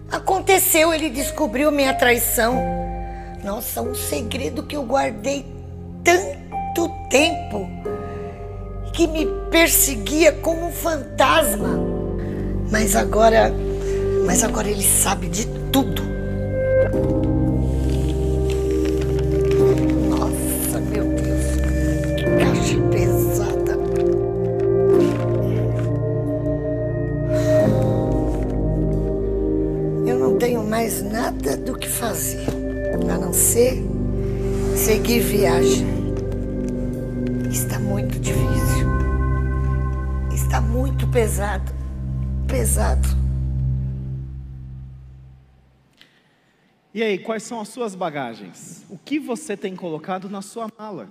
aconteceu. 0.09 0.95
Ele 0.95 1.11
descobriu 1.11 1.73
minha 1.73 1.93
traição. 1.95 2.55
Nossa, 3.43 3.83
um 3.83 3.93
segredo 3.93 4.63
que 4.63 4.77
eu 4.77 4.85
guardei 4.85 5.45
tanto 6.05 6.89
tempo 7.11 7.69
que 8.93 9.09
me 9.09 9.27
perseguia 9.51 10.31
como 10.31 10.67
um 10.67 10.71
fantasma. 10.71 11.77
Mas 12.71 12.95
agora, 12.95 13.53
mas 14.25 14.45
agora 14.45 14.71
ele 14.71 14.85
sabe 14.85 15.27
de 15.27 15.45
tudo. 15.73 16.08
Fazer, 31.99 32.47
a 33.13 33.19
não 33.19 33.33
ser 33.33 33.83
seguir 34.77 35.21
viagem. 35.21 35.87
Está 37.51 37.81
muito 37.81 38.21
difícil. 38.21 38.89
Está 40.33 40.61
muito 40.61 41.09
pesado. 41.09 41.73
Pesado. 42.47 43.09
E 46.95 47.03
aí, 47.03 47.19
quais 47.19 47.43
são 47.43 47.61
as 47.61 47.69
suas 47.69 47.95
bagagens? 47.95 48.87
O 48.89 48.97
que 48.97 49.19
você 49.19 49.57
tem 49.57 49.75
colocado 49.75 50.31
na 50.31 50.41
sua 50.41 50.69
mala? 50.79 51.09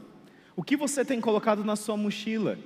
O 0.56 0.64
que 0.64 0.78
você 0.78 1.04
tem 1.04 1.20
colocado 1.20 1.64
na 1.64 1.76
sua 1.76 1.98
mochila? 1.98 2.58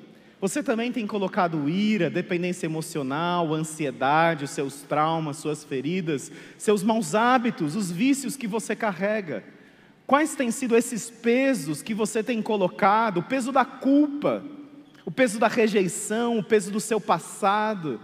Você 0.41 0.63
também 0.63 0.91
tem 0.91 1.05
colocado 1.05 1.69
ira, 1.69 2.09
dependência 2.09 2.65
emocional, 2.65 3.53
ansiedade, 3.53 4.45
os 4.45 4.49
seus 4.49 4.81
traumas, 4.81 5.37
suas 5.37 5.63
feridas, 5.63 6.31
seus 6.57 6.81
maus 6.81 7.13
hábitos, 7.13 7.75
os 7.75 7.91
vícios 7.91 8.35
que 8.35 8.47
você 8.47 8.75
carrega. 8.75 9.43
Quais 10.07 10.33
têm 10.33 10.49
sido 10.49 10.75
esses 10.75 11.11
pesos 11.11 11.83
que 11.83 11.93
você 11.93 12.23
tem 12.23 12.41
colocado? 12.41 13.19
O 13.19 13.23
peso 13.23 13.51
da 13.51 13.63
culpa, 13.63 14.43
o 15.05 15.11
peso 15.11 15.37
da 15.37 15.47
rejeição, 15.47 16.39
o 16.39 16.43
peso 16.43 16.71
do 16.71 16.79
seu 16.79 16.99
passado. 16.99 18.01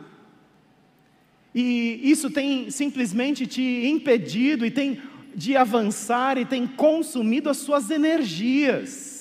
E 1.55 1.99
isso 2.03 2.29
tem 2.29 2.69
simplesmente 2.69 3.47
te 3.47 3.87
impedido 3.87 4.63
e 4.63 4.69
tem 4.69 5.01
de 5.33 5.57
avançar 5.57 6.37
e 6.37 6.45
tem 6.45 6.67
consumido 6.67 7.49
as 7.49 7.57
suas 7.57 7.89
energias. 7.89 9.16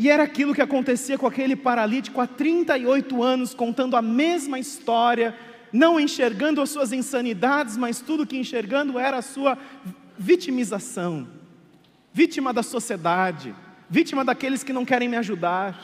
E 0.00 0.08
era 0.08 0.22
aquilo 0.22 0.54
que 0.54 0.62
acontecia 0.62 1.18
com 1.18 1.26
aquele 1.26 1.54
paralítico 1.54 2.22
há 2.22 2.26
38 2.26 3.22
anos, 3.22 3.52
contando 3.52 3.94
a 3.94 4.00
mesma 4.00 4.58
história, 4.58 5.36
não 5.70 6.00
enxergando 6.00 6.62
as 6.62 6.70
suas 6.70 6.90
insanidades, 6.90 7.76
mas 7.76 8.00
tudo 8.00 8.26
que 8.26 8.38
enxergando 8.38 8.98
era 8.98 9.18
a 9.18 9.22
sua 9.22 9.58
vitimização, 10.16 11.28
vítima 12.14 12.50
da 12.50 12.62
sociedade, 12.62 13.54
vítima 13.90 14.24
daqueles 14.24 14.64
que 14.64 14.72
não 14.72 14.86
querem 14.86 15.06
me 15.06 15.18
ajudar. 15.18 15.78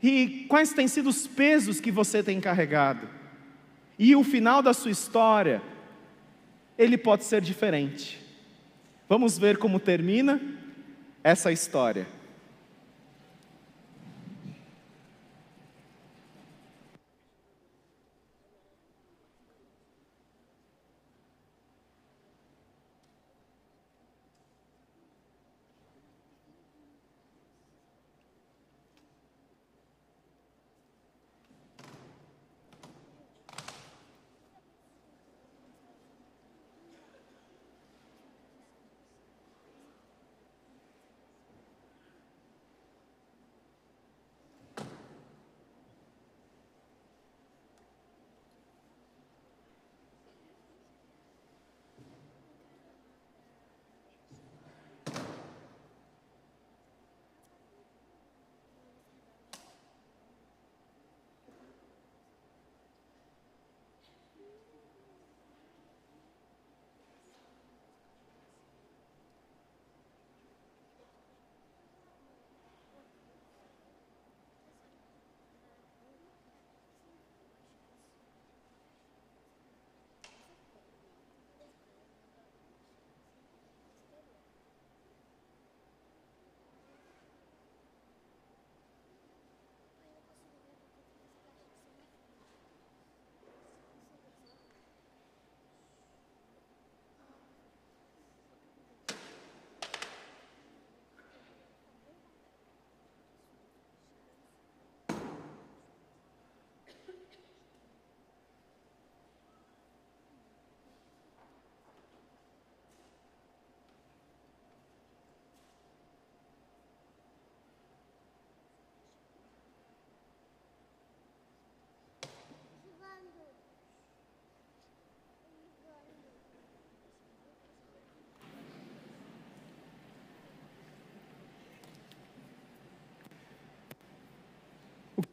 E 0.00 0.46
quais 0.48 0.72
têm 0.72 0.86
sido 0.86 1.08
os 1.08 1.26
pesos 1.26 1.80
que 1.80 1.90
você 1.90 2.22
tem 2.22 2.40
carregado? 2.40 3.08
E 3.98 4.14
o 4.14 4.22
final 4.22 4.62
da 4.62 4.72
sua 4.72 4.92
história, 4.92 5.60
ele 6.78 6.96
pode 6.96 7.24
ser 7.24 7.40
diferente. 7.40 8.24
Vamos 9.08 9.36
ver 9.36 9.58
como 9.58 9.80
termina 9.80 10.40
essa 11.26 11.50
história. 11.50 12.06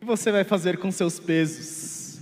Que 0.03 0.07
você 0.07 0.33
vai 0.33 0.43
fazer 0.43 0.77
com 0.77 0.91
seus 0.91 1.17
pesos? 1.17 2.19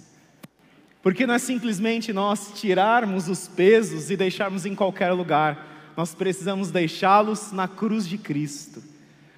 Porque 1.02 1.26
não 1.26 1.34
é 1.34 1.40
simplesmente 1.40 2.14
nós 2.14 2.52
tirarmos 2.54 3.28
os 3.28 3.48
pesos 3.48 4.12
e 4.12 4.16
deixarmos 4.16 4.68
em 4.68 4.76
qualquer 4.76 5.12
lugar, 5.12 5.92
nós 5.98 6.14
precisamos 6.14 6.70
deixá-los 6.70 7.52
na 7.52 7.68
cruz 7.68 8.08
de 8.08 8.20
Cristo. 8.20 8.84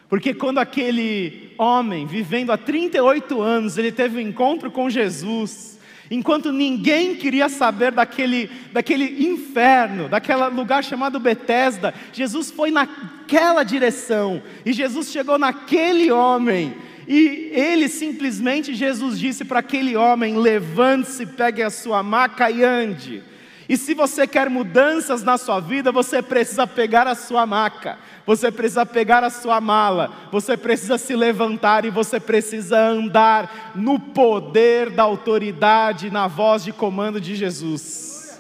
Porque 0.10 0.34
quando 0.34 0.58
aquele 0.58 1.54
homem, 1.58 2.06
vivendo 2.06 2.52
há 2.52 2.58
38 2.58 3.42
anos, 3.42 3.78
ele 3.78 3.94
teve 3.94 4.18
um 4.18 4.28
encontro 4.28 4.70
com 4.70 4.90
Jesus, 4.90 5.80
enquanto 6.12 6.52
ninguém 6.52 7.16
queria 7.16 7.48
saber 7.48 7.94
daquele, 7.94 8.52
daquele 8.74 9.26
inferno, 9.26 10.10
daquele 10.10 10.48
lugar 10.50 10.84
chamado 10.84 11.18
Betesda, 11.18 11.94
Jesus 12.12 12.52
foi 12.52 12.72
naquela 12.72 13.64
direção, 13.64 14.44
e 14.66 14.74
Jesus 14.74 15.10
chegou 15.12 15.40
naquele 15.40 16.12
homem, 16.12 16.76
e 17.08 17.52
ele 17.54 17.90
simplesmente, 17.90 18.74
Jesus 18.74 19.20
disse 19.20 19.44
para 19.44 19.60
aquele 19.60 19.96
homem: 19.96 20.38
levante-se, 20.38 21.26
pegue 21.26 21.62
a 21.62 21.70
sua 21.70 22.02
maca 22.02 22.50
e 22.50 22.64
ande. 22.64 23.24
E 23.68 23.78
se 23.78 23.94
você 23.94 24.28
quer 24.28 24.50
mudanças 24.50 25.24
na 25.24 25.38
sua 25.38 25.60
vida, 25.60 25.92
você 25.92 26.22
precisa 26.22 26.68
pegar 26.68 27.08
a 27.08 27.16
sua 27.16 27.46
maca, 27.46 27.98
você 28.26 28.52
precisa 28.52 28.86
pegar 28.86 29.24
a 29.24 29.30
sua 29.30 29.62
mala, 29.62 30.12
você 30.32 30.58
precisa 30.58 30.98
se 30.98 31.16
levantar 31.16 31.86
e 31.86 31.90
você 31.90 32.20
precisa 32.20 32.78
andar 32.78 33.74
no 33.74 33.98
poder 34.00 34.90
da 34.90 35.04
autoridade, 35.04 36.12
na 36.12 36.28
voz 36.28 36.64
de 36.64 36.74
comando 36.74 37.22
de 37.22 37.36
Jesus, 37.36 38.40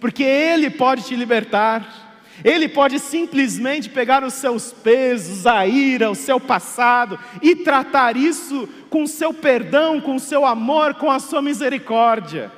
porque 0.00 0.22
Ele 0.22 0.70
pode 0.70 1.02
te 1.04 1.16
libertar. 1.16 2.01
Ele 2.44 2.68
pode 2.68 2.98
simplesmente 2.98 3.88
pegar 3.88 4.24
os 4.24 4.34
seus 4.34 4.72
pesos, 4.72 5.46
a 5.46 5.66
ira, 5.66 6.10
o 6.10 6.14
seu 6.14 6.40
passado 6.40 7.18
e 7.40 7.56
tratar 7.56 8.16
isso 8.16 8.68
com 8.90 9.04
o 9.04 9.08
seu 9.08 9.32
perdão, 9.32 10.00
com 10.00 10.16
o 10.16 10.20
seu 10.20 10.44
amor, 10.44 10.94
com 10.94 11.10
a 11.10 11.18
sua 11.18 11.40
misericórdia. 11.40 12.50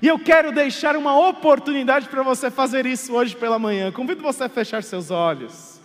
E 0.00 0.08
eu 0.08 0.18
quero 0.18 0.52
deixar 0.52 0.96
uma 0.96 1.16
oportunidade 1.28 2.08
para 2.08 2.22
você 2.22 2.50
fazer 2.50 2.86
isso 2.86 3.12
hoje 3.12 3.36
pela 3.36 3.58
manhã. 3.58 3.92
Convido 3.92 4.22
você 4.22 4.44
a 4.44 4.48
fechar 4.48 4.82
seus 4.82 5.10
olhos. 5.10 5.80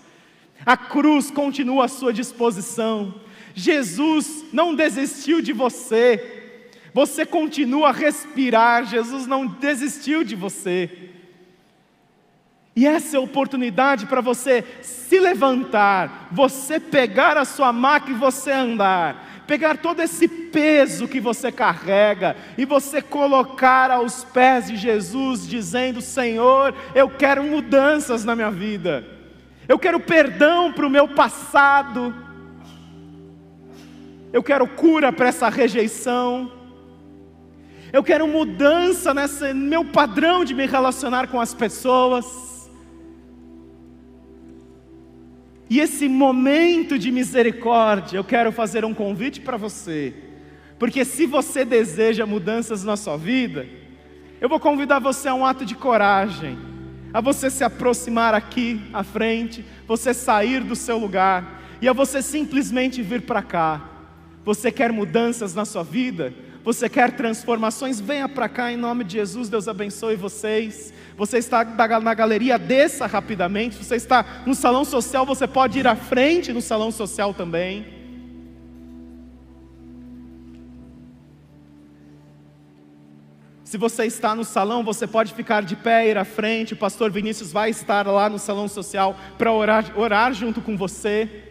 A 0.65 0.75
cruz 0.75 1.29
continua 1.29 1.85
à 1.85 1.87
sua 1.87 2.11
disposição. 2.11 3.13
Jesus 3.53 4.45
não 4.51 4.73
desistiu 4.73 5.41
de 5.41 5.53
você. 5.53 6.61
Você 6.93 7.25
continua 7.25 7.89
a 7.89 7.91
respirar. 7.91 8.85
Jesus 8.85 9.27
não 9.27 9.45
desistiu 9.45 10.23
de 10.23 10.35
você. 10.35 11.11
E 12.77 12.85
essa 12.85 13.15
é 13.15 13.17
a 13.17 13.23
oportunidade 13.23 14.05
para 14.05 14.21
você 14.21 14.63
se 14.83 15.19
levantar, 15.19 16.27
você 16.31 16.79
pegar 16.79 17.35
a 17.35 17.43
sua 17.43 17.73
maca 17.73 18.11
e 18.11 18.13
você 18.13 18.51
andar, 18.51 19.43
pegar 19.47 19.77
todo 19.77 19.99
esse 19.99 20.27
peso 20.27 21.07
que 21.07 21.19
você 21.19 21.51
carrega 21.51 22.35
e 22.55 22.65
você 22.65 23.01
colocar 23.01 23.89
aos 23.89 24.23
pés 24.25 24.67
de 24.67 24.75
Jesus, 24.75 25.47
dizendo: 25.47 26.01
Senhor, 26.01 26.71
eu 26.93 27.09
quero 27.09 27.43
mudanças 27.43 28.23
na 28.23 28.35
minha 28.35 28.51
vida, 28.51 29.03
eu 29.67 29.79
quero 29.79 29.99
perdão 29.99 30.71
para 30.71 30.85
o 30.85 30.89
meu 30.91 31.07
passado, 31.07 32.13
eu 34.31 34.43
quero 34.43 34.67
cura 34.67 35.11
para 35.11 35.29
essa 35.29 35.49
rejeição. 35.49 36.51
Eu 37.91 38.03
quero 38.03 38.27
mudança 38.27 39.13
nesse 39.13 39.51
meu 39.53 39.83
padrão 39.83 40.45
de 40.45 40.53
me 40.53 40.67
relacionar 40.67 41.29
com 41.29 41.39
as 41.41 41.53
pessoas. 41.53 42.46
E 45.69 45.79
esse 45.79 46.07
momento 46.07 46.97
de 46.97 47.11
misericórdia, 47.11 48.17
eu 48.17 48.23
quero 48.23 48.51
fazer 48.51 48.85
um 48.85 48.93
convite 48.93 49.41
para 49.41 49.57
você, 49.57 50.13
porque 50.79 51.03
se 51.03 51.25
você 51.25 51.65
deseja 51.65 52.25
mudanças 52.25 52.83
na 52.83 52.95
sua 52.95 53.17
vida, 53.17 53.67
eu 54.39 54.47
vou 54.47 54.59
convidar 54.59 54.99
você 54.99 55.27
a 55.27 55.33
um 55.33 55.45
ato 55.45 55.65
de 55.65 55.75
coragem, 55.75 56.57
a 57.13 57.19
você 57.19 57.49
se 57.49 57.63
aproximar 57.63 58.33
aqui 58.33 58.81
à 58.93 59.03
frente, 59.03 59.65
você 59.87 60.13
sair 60.13 60.63
do 60.63 60.75
seu 60.75 60.97
lugar 60.97 61.61
e 61.81 61.87
a 61.87 61.93
você 61.93 62.21
simplesmente 62.21 63.01
vir 63.01 63.23
para 63.23 63.41
cá. 63.41 63.89
Você 64.45 64.71
quer 64.71 64.93
mudanças 64.93 65.53
na 65.53 65.65
sua 65.65 65.83
vida? 65.83 66.33
Você 66.67 66.89
quer 66.89 67.13
transformações? 67.13 67.97
Venha 67.97 68.27
para 68.27 68.49
cá 68.49 68.69
em 68.69 68.75
nome 68.75 69.05
de 69.05 69.13
Jesus. 69.13 69.47
Deus 69.47 69.69
abençoe 69.69 70.17
vocês. 70.17 70.93
Você 71.15 71.37
está 71.37 71.63
na 71.63 72.13
galeria, 72.13 72.59
desça 72.59 73.05
rapidamente. 73.05 73.77
Você 73.77 73.95
está 73.95 74.43
no 74.45 74.53
salão 74.53 74.83
social, 74.83 75.25
você 75.25 75.47
pode 75.47 75.79
ir 75.79 75.87
à 75.87 75.95
frente 75.95 76.51
no 76.51 76.61
salão 76.61 76.91
social 76.91 77.33
também. 77.33 77.85
Se 83.63 83.77
você 83.77 84.03
está 84.03 84.35
no 84.35 84.43
salão, 84.43 84.83
você 84.83 85.07
pode 85.07 85.33
ficar 85.33 85.63
de 85.63 85.77
pé, 85.77 86.09
ir 86.09 86.17
à 86.17 86.25
frente. 86.25 86.73
O 86.73 86.77
pastor 86.77 87.09
Vinícius 87.09 87.49
vai 87.49 87.69
estar 87.69 88.05
lá 88.05 88.29
no 88.29 88.37
salão 88.37 88.67
social 88.67 89.15
para 89.37 89.53
orar, 89.53 89.97
orar 89.97 90.33
junto 90.33 90.59
com 90.59 90.75
você. 90.75 91.45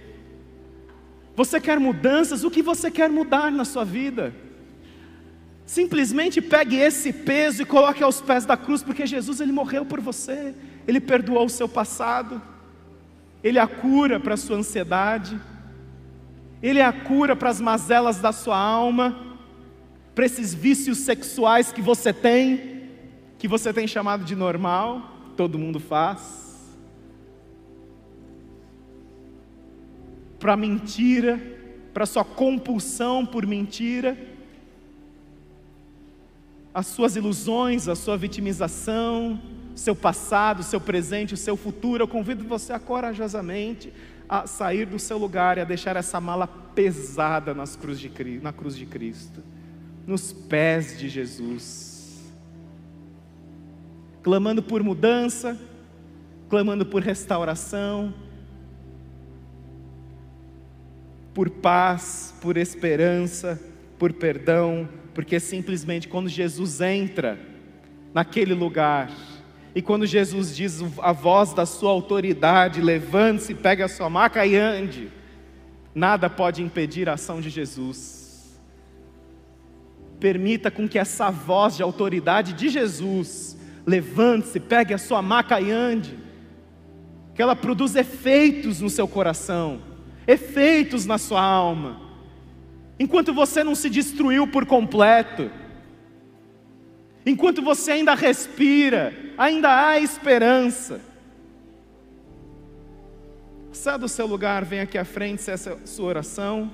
Você 1.34 1.58
quer 1.58 1.80
mudanças? 1.80 2.44
O 2.44 2.50
que 2.50 2.60
você 2.60 2.90
quer 2.90 3.08
mudar 3.08 3.50
na 3.50 3.64
sua 3.64 3.82
vida? 3.82 4.44
Simplesmente 5.66 6.40
pegue 6.40 6.76
esse 6.76 7.12
peso 7.12 7.62
e 7.62 7.66
coloque 7.66 8.00
aos 8.00 8.20
pés 8.20 8.46
da 8.46 8.56
cruz, 8.56 8.84
porque 8.84 9.04
Jesus 9.04 9.40
ele 9.40 9.50
morreu 9.50 9.84
por 9.84 10.00
você, 10.00 10.54
ele 10.86 11.00
perdoou 11.00 11.46
o 11.46 11.50
seu 11.50 11.68
passado, 11.68 12.40
ele 13.42 13.58
é 13.58 13.60
a 13.60 13.66
cura 13.66 14.20
para 14.20 14.34
a 14.34 14.36
sua 14.36 14.56
ansiedade, 14.58 15.38
ele 16.62 16.78
é 16.78 16.84
a 16.84 16.92
cura 16.92 17.34
para 17.34 17.50
as 17.50 17.60
mazelas 17.60 18.20
da 18.20 18.30
sua 18.30 18.56
alma, 18.56 19.38
para 20.14 20.24
esses 20.24 20.54
vícios 20.54 20.98
sexuais 20.98 21.72
que 21.72 21.82
você 21.82 22.12
tem, 22.12 22.88
que 23.36 23.48
você 23.48 23.72
tem 23.72 23.88
chamado 23.88 24.24
de 24.24 24.36
normal, 24.36 25.32
todo 25.36 25.58
mundo 25.58 25.80
faz. 25.80 26.76
Para 30.38 30.56
mentira, 30.56 31.40
para 31.92 32.06
sua 32.06 32.24
compulsão 32.24 33.26
por 33.26 33.44
mentira 33.44 34.35
as 36.76 36.88
suas 36.88 37.16
ilusões, 37.16 37.88
a 37.88 37.94
sua 37.94 38.18
vitimização, 38.18 39.40
seu 39.74 39.96
passado, 39.96 40.62
seu 40.62 40.78
presente, 40.78 41.32
o 41.32 41.36
seu 41.36 41.56
futuro. 41.56 42.02
Eu 42.02 42.08
convido 42.08 42.44
você 42.44 42.70
a 42.70 42.78
corajosamente 42.78 43.90
a 44.28 44.46
sair 44.46 44.84
do 44.84 44.98
seu 44.98 45.16
lugar 45.16 45.56
e 45.56 45.62
a 45.62 45.64
deixar 45.64 45.96
essa 45.96 46.20
mala 46.20 46.46
pesada 46.46 47.54
nas 47.54 47.76
cruz 47.76 47.98
de, 47.98 48.10
na 48.42 48.52
cruz 48.52 48.76
de 48.76 48.84
Cristo, 48.84 49.42
nos 50.06 50.34
pés 50.34 50.98
de 50.98 51.08
Jesus, 51.08 52.30
clamando 54.22 54.62
por 54.62 54.82
mudança, 54.82 55.58
clamando 56.46 56.84
por 56.84 57.02
restauração, 57.02 58.12
por 61.32 61.48
paz, 61.48 62.34
por 62.42 62.58
esperança, 62.58 63.58
por 63.98 64.12
perdão, 64.12 64.86
porque 65.16 65.40
simplesmente 65.40 66.08
quando 66.08 66.28
Jesus 66.28 66.82
entra 66.82 67.38
naquele 68.12 68.52
lugar, 68.52 69.10
e 69.74 69.80
quando 69.80 70.04
Jesus 70.04 70.54
diz 70.54 70.82
a 71.00 71.10
voz 71.10 71.54
da 71.54 71.64
sua 71.64 71.90
autoridade, 71.90 72.82
levante-se, 72.82 73.54
pegue 73.54 73.82
a 73.82 73.88
sua 73.88 74.10
maca 74.10 74.44
e 74.44 74.54
ande, 74.54 75.10
nada 75.94 76.28
pode 76.28 76.62
impedir 76.62 77.08
a 77.08 77.14
ação 77.14 77.40
de 77.40 77.48
Jesus. 77.48 78.60
Permita 80.20 80.70
com 80.70 80.86
que 80.86 80.98
essa 80.98 81.30
voz 81.30 81.78
de 81.78 81.82
autoridade 81.82 82.52
de 82.52 82.68
Jesus, 82.68 83.56
levante-se, 83.86 84.60
pegue 84.60 84.92
a 84.92 84.98
sua 84.98 85.22
maca 85.22 85.58
e 85.58 85.70
ande, 85.70 86.14
que 87.34 87.40
ela 87.40 87.56
produza 87.56 88.00
efeitos 88.00 88.82
no 88.82 88.90
seu 88.90 89.08
coração, 89.08 89.80
efeitos 90.26 91.06
na 91.06 91.16
sua 91.16 91.40
alma 91.42 92.05
enquanto 92.98 93.32
você 93.32 93.62
não 93.62 93.74
se 93.74 93.90
destruiu 93.90 94.46
por 94.46 94.66
completo, 94.66 95.50
enquanto 97.24 97.62
você 97.62 97.92
ainda 97.92 98.14
respira, 98.14 99.12
ainda 99.36 99.88
há 99.88 100.00
esperança. 100.00 101.00
Saia 103.72 103.98
do 103.98 104.08
seu 104.08 104.26
lugar, 104.26 104.64
vem 104.64 104.80
aqui 104.80 104.96
à 104.96 105.04
frente, 105.04 105.42
se 105.42 105.50
essa 105.50 105.70
é 105.70 105.72
a 105.74 105.86
sua 105.86 106.06
oração. 106.06 106.70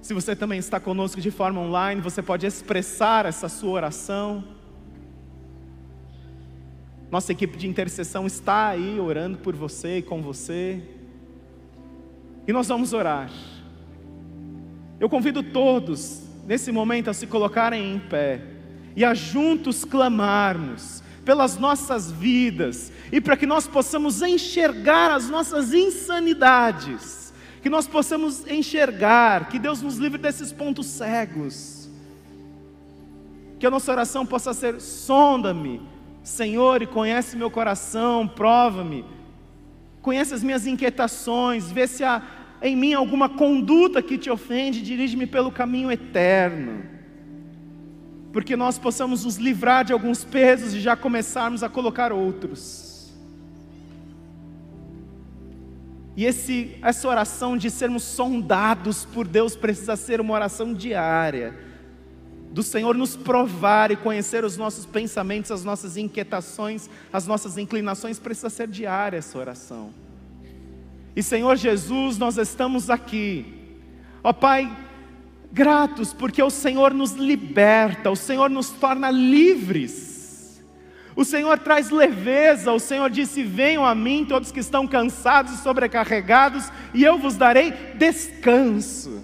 Se 0.00 0.14
você 0.14 0.36
também 0.36 0.58
está 0.58 0.78
conosco 0.78 1.20
de 1.20 1.30
forma 1.30 1.60
online, 1.60 2.00
você 2.00 2.22
pode 2.22 2.46
expressar 2.46 3.26
essa 3.26 3.48
sua 3.48 3.72
oração. 3.72 4.44
Nossa 7.10 7.32
equipe 7.32 7.58
de 7.58 7.66
intercessão 7.66 8.26
está 8.26 8.68
aí 8.68 9.00
orando 9.00 9.38
por 9.38 9.56
você 9.56 9.98
e 9.98 10.02
com 10.02 10.22
você. 10.22 10.82
E 12.46 12.52
nós 12.52 12.68
vamos 12.68 12.92
orar. 12.92 13.30
Eu 15.00 15.08
convido 15.08 15.42
todos, 15.42 16.22
nesse 16.46 16.72
momento, 16.72 17.08
a 17.08 17.14
se 17.14 17.26
colocarem 17.26 17.94
em 17.94 17.98
pé 17.98 18.42
e 18.96 19.04
a 19.04 19.14
juntos 19.14 19.84
clamarmos 19.84 21.02
pelas 21.24 21.56
nossas 21.56 22.10
vidas 22.10 22.90
e 23.12 23.20
para 23.20 23.36
que 23.36 23.46
nós 23.46 23.68
possamos 23.68 24.22
enxergar 24.22 25.12
as 25.12 25.28
nossas 25.28 25.72
insanidades, 25.72 27.32
que 27.62 27.68
nós 27.68 27.86
possamos 27.86 28.44
enxergar, 28.48 29.48
que 29.48 29.58
Deus 29.58 29.82
nos 29.82 29.98
livre 29.98 30.18
desses 30.18 30.52
pontos 30.52 30.86
cegos, 30.86 31.88
que 33.60 33.66
a 33.66 33.70
nossa 33.70 33.92
oração 33.92 34.26
possa 34.26 34.52
ser: 34.52 34.80
sonda-me, 34.80 35.80
Senhor, 36.24 36.82
e 36.82 36.86
conhece 36.86 37.36
meu 37.36 37.50
coração, 37.50 38.26
prova-me, 38.26 39.04
conhece 40.02 40.34
as 40.34 40.42
minhas 40.42 40.66
inquietações, 40.66 41.70
vê 41.70 41.86
se 41.86 42.02
há 42.02 42.22
em 42.60 42.76
mim 42.76 42.92
alguma 42.94 43.28
conduta 43.28 44.02
que 44.02 44.18
te 44.18 44.30
ofende, 44.30 44.82
dirige-me 44.82 45.26
pelo 45.26 45.50
caminho 45.50 45.90
eterno. 45.90 46.82
Porque 48.32 48.56
nós 48.56 48.78
possamos 48.78 49.24
nos 49.24 49.36
livrar 49.36 49.84
de 49.84 49.92
alguns 49.92 50.24
pesos 50.24 50.74
e 50.74 50.80
já 50.80 50.96
começarmos 50.96 51.62
a 51.62 51.68
colocar 51.68 52.12
outros. 52.12 53.12
E 56.16 56.24
esse, 56.24 56.76
essa 56.82 57.06
oração 57.06 57.56
de 57.56 57.70
sermos 57.70 58.02
sondados 58.02 59.04
por 59.04 59.26
Deus 59.26 59.54
precisa 59.54 59.94
ser 59.94 60.20
uma 60.20 60.34
oração 60.34 60.74
diária. 60.74 61.56
Do 62.50 62.62
Senhor 62.62 62.96
nos 62.96 63.14
provar 63.14 63.92
e 63.92 63.96
conhecer 63.96 64.44
os 64.44 64.56
nossos 64.56 64.84
pensamentos, 64.84 65.52
as 65.52 65.62
nossas 65.62 65.96
inquietações, 65.96 66.90
as 67.12 67.26
nossas 67.26 67.56
inclinações, 67.56 68.18
precisa 68.18 68.50
ser 68.50 68.66
diária 68.66 69.18
essa 69.18 69.38
oração. 69.38 69.94
E 71.18 71.22
Senhor 71.24 71.56
Jesus, 71.56 72.16
nós 72.16 72.38
estamos 72.38 72.88
aqui, 72.88 73.44
ó 74.22 74.32
Pai, 74.32 74.70
gratos 75.52 76.12
porque 76.12 76.40
o 76.40 76.48
Senhor 76.48 76.94
nos 76.94 77.10
liberta, 77.10 78.08
o 78.08 78.14
Senhor 78.14 78.48
nos 78.48 78.70
torna 78.70 79.10
livres. 79.10 80.62
O 81.16 81.24
Senhor 81.24 81.58
traz 81.58 81.90
leveza, 81.90 82.70
o 82.72 82.78
Senhor 82.78 83.10
disse: 83.10 83.42
Venham 83.42 83.84
a 83.84 83.96
mim 83.96 84.24
todos 84.28 84.52
que 84.52 84.60
estão 84.60 84.86
cansados 84.86 85.54
e 85.54 85.56
sobrecarregados, 85.56 86.70
e 86.94 87.02
eu 87.02 87.18
vos 87.18 87.34
darei 87.34 87.72
descanso. 87.96 89.20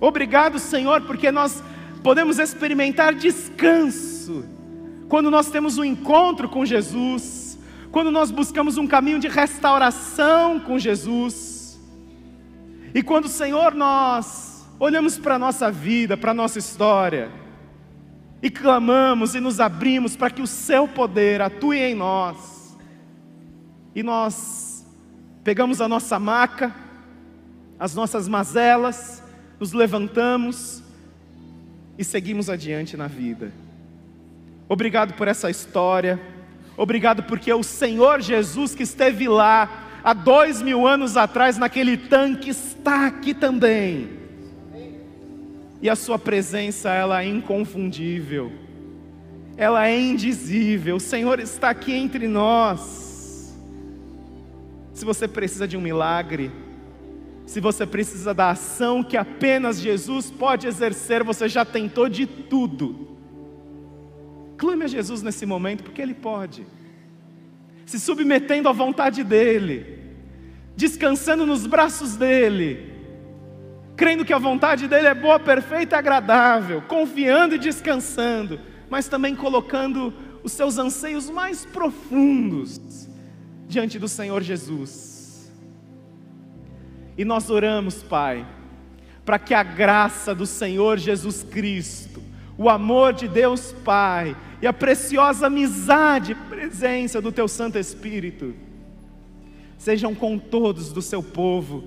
Obrigado, 0.00 0.58
Senhor, 0.58 1.02
porque 1.02 1.30
nós 1.30 1.62
podemos 2.02 2.38
experimentar 2.38 3.14
descanso 3.14 4.46
quando 5.10 5.30
nós 5.30 5.50
temos 5.50 5.76
um 5.76 5.84
encontro 5.84 6.48
com 6.48 6.64
Jesus, 6.64 7.45
quando 7.96 8.10
nós 8.10 8.30
buscamos 8.30 8.76
um 8.76 8.86
caminho 8.86 9.18
de 9.18 9.26
restauração 9.26 10.60
com 10.60 10.78
Jesus, 10.78 11.80
e 12.94 13.02
quando, 13.02 13.26
Senhor, 13.26 13.74
nós 13.74 14.68
olhamos 14.78 15.16
para 15.16 15.36
a 15.36 15.38
nossa 15.38 15.72
vida, 15.72 16.14
para 16.14 16.32
a 16.32 16.34
nossa 16.34 16.58
história, 16.58 17.30
e 18.42 18.50
clamamos 18.50 19.34
e 19.34 19.40
nos 19.40 19.60
abrimos 19.60 20.14
para 20.14 20.28
que 20.28 20.42
o 20.42 20.46
Seu 20.46 20.86
poder 20.86 21.40
atue 21.40 21.78
em 21.78 21.94
nós, 21.94 22.76
e 23.94 24.02
nós 24.02 24.86
pegamos 25.42 25.80
a 25.80 25.88
nossa 25.88 26.18
maca, 26.18 26.74
as 27.78 27.94
nossas 27.94 28.28
mazelas, 28.28 29.22
nos 29.58 29.72
levantamos 29.72 30.82
e 31.96 32.04
seguimos 32.04 32.50
adiante 32.50 32.94
na 32.94 33.06
vida. 33.06 33.50
Obrigado 34.68 35.14
por 35.14 35.26
essa 35.28 35.48
história. 35.48 36.35
Obrigado 36.76 37.22
porque 37.22 37.52
o 37.52 37.62
Senhor 37.62 38.20
Jesus 38.20 38.74
que 38.74 38.82
esteve 38.82 39.28
lá 39.28 40.00
há 40.04 40.12
dois 40.12 40.60
mil 40.60 40.86
anos 40.86 41.16
atrás 41.16 41.56
naquele 41.56 41.96
tanque 41.96 42.50
está 42.50 43.06
aqui 43.06 43.32
também. 43.32 44.10
E 45.80 45.88
a 45.88 45.96
sua 45.96 46.18
presença 46.18 46.90
ela 46.90 47.22
é 47.22 47.26
inconfundível. 47.26 48.52
Ela 49.56 49.88
é 49.88 49.98
indizível. 49.98 50.96
O 50.96 51.00
Senhor 51.00 51.40
está 51.40 51.70
aqui 51.70 51.92
entre 51.94 52.28
nós. 52.28 53.56
Se 54.92 55.04
você 55.04 55.26
precisa 55.26 55.66
de 55.66 55.76
um 55.76 55.80
milagre, 55.80 56.50
se 57.46 57.60
você 57.60 57.86
precisa 57.86 58.34
da 58.34 58.50
ação 58.50 59.02
que 59.02 59.16
apenas 59.16 59.80
Jesus 59.80 60.30
pode 60.30 60.66
exercer, 60.66 61.22
você 61.22 61.48
já 61.48 61.64
tentou 61.64 62.08
de 62.08 62.26
tudo 62.26 63.15
Clame 64.56 64.84
a 64.84 64.88
Jesus 64.88 65.22
nesse 65.22 65.44
momento, 65.44 65.82
porque 65.82 66.00
Ele 66.00 66.14
pode. 66.14 66.66
Se 67.84 68.00
submetendo 68.00 68.68
à 68.68 68.72
vontade 68.72 69.22
dEle, 69.22 69.98
descansando 70.76 71.46
nos 71.46 71.66
braços 71.66 72.16
dEle, 72.16 72.92
crendo 73.96 74.24
que 74.24 74.32
a 74.32 74.38
vontade 74.38 74.88
dEle 74.88 75.06
é 75.06 75.14
boa, 75.14 75.38
perfeita 75.38 75.96
e 75.96 75.98
agradável, 75.98 76.82
confiando 76.82 77.54
e 77.54 77.58
descansando, 77.58 78.60
mas 78.90 79.08
também 79.08 79.34
colocando 79.34 80.12
os 80.42 80.52
seus 80.52 80.78
anseios 80.78 81.30
mais 81.30 81.64
profundos 81.64 83.08
diante 83.68 83.98
do 83.98 84.08
Senhor 84.08 84.42
Jesus. 84.42 85.52
E 87.18 87.24
nós 87.24 87.50
oramos, 87.50 88.02
Pai, 88.02 88.46
para 89.24 89.38
que 89.38 89.54
a 89.54 89.62
graça 89.62 90.34
do 90.34 90.46
Senhor 90.46 90.98
Jesus 90.98 91.42
Cristo, 91.42 92.15
o 92.58 92.68
amor 92.68 93.12
de 93.12 93.28
Deus 93.28 93.74
Pai 93.84 94.36
e 94.60 94.66
a 94.66 94.72
preciosa 94.72 95.46
amizade 95.46 96.32
e 96.32 96.34
presença 96.34 97.20
do 97.20 97.30
Teu 97.30 97.46
Santo 97.46 97.78
Espírito 97.78 98.54
sejam 99.78 100.14
com 100.14 100.38
todos 100.38 100.92
do 100.92 101.02
seu 101.02 101.22
povo, 101.22 101.84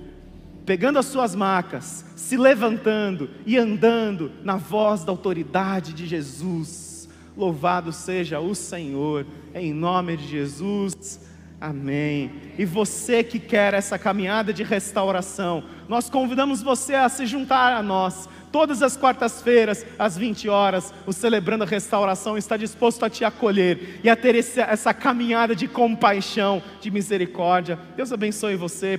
pegando 0.64 0.98
as 0.98 1.06
suas 1.06 1.34
macas, 1.34 2.04
se 2.16 2.36
levantando 2.36 3.30
e 3.44 3.58
andando 3.58 4.32
na 4.42 4.56
voz 4.56 5.04
da 5.04 5.12
autoridade 5.12 5.92
de 5.92 6.06
Jesus. 6.06 7.08
Louvado 7.36 7.92
seja 7.92 8.40
o 8.40 8.54
Senhor, 8.54 9.26
em 9.54 9.72
nome 9.72 10.16
de 10.16 10.26
Jesus. 10.26 11.20
Amém. 11.60 12.30
E 12.58 12.64
você 12.64 13.22
que 13.22 13.38
quer 13.38 13.74
essa 13.74 13.98
caminhada 13.98 14.52
de 14.52 14.62
restauração, 14.62 15.62
nós 15.88 16.08
convidamos 16.08 16.62
você 16.62 16.94
a 16.94 17.08
se 17.08 17.26
juntar 17.26 17.76
a 17.76 17.82
nós 17.82 18.28
Todas 18.52 18.82
as 18.82 18.96
quartas-feiras, 18.96 19.86
às 19.96 20.18
20 20.18 20.48
horas, 20.48 20.92
o 21.06 21.12
Celebrando 21.12 21.62
a 21.62 21.66
Restauração 21.66 22.36
está 22.36 22.56
disposto 22.56 23.04
a 23.04 23.10
te 23.10 23.24
acolher 23.24 24.00
e 24.02 24.10
a 24.10 24.16
ter 24.16 24.34
esse, 24.34 24.60
essa 24.60 24.92
caminhada 24.92 25.54
de 25.54 25.68
compaixão, 25.68 26.60
de 26.80 26.90
misericórdia. 26.90 27.78
Deus 27.96 28.12
abençoe 28.12 28.56
você. 28.56 28.98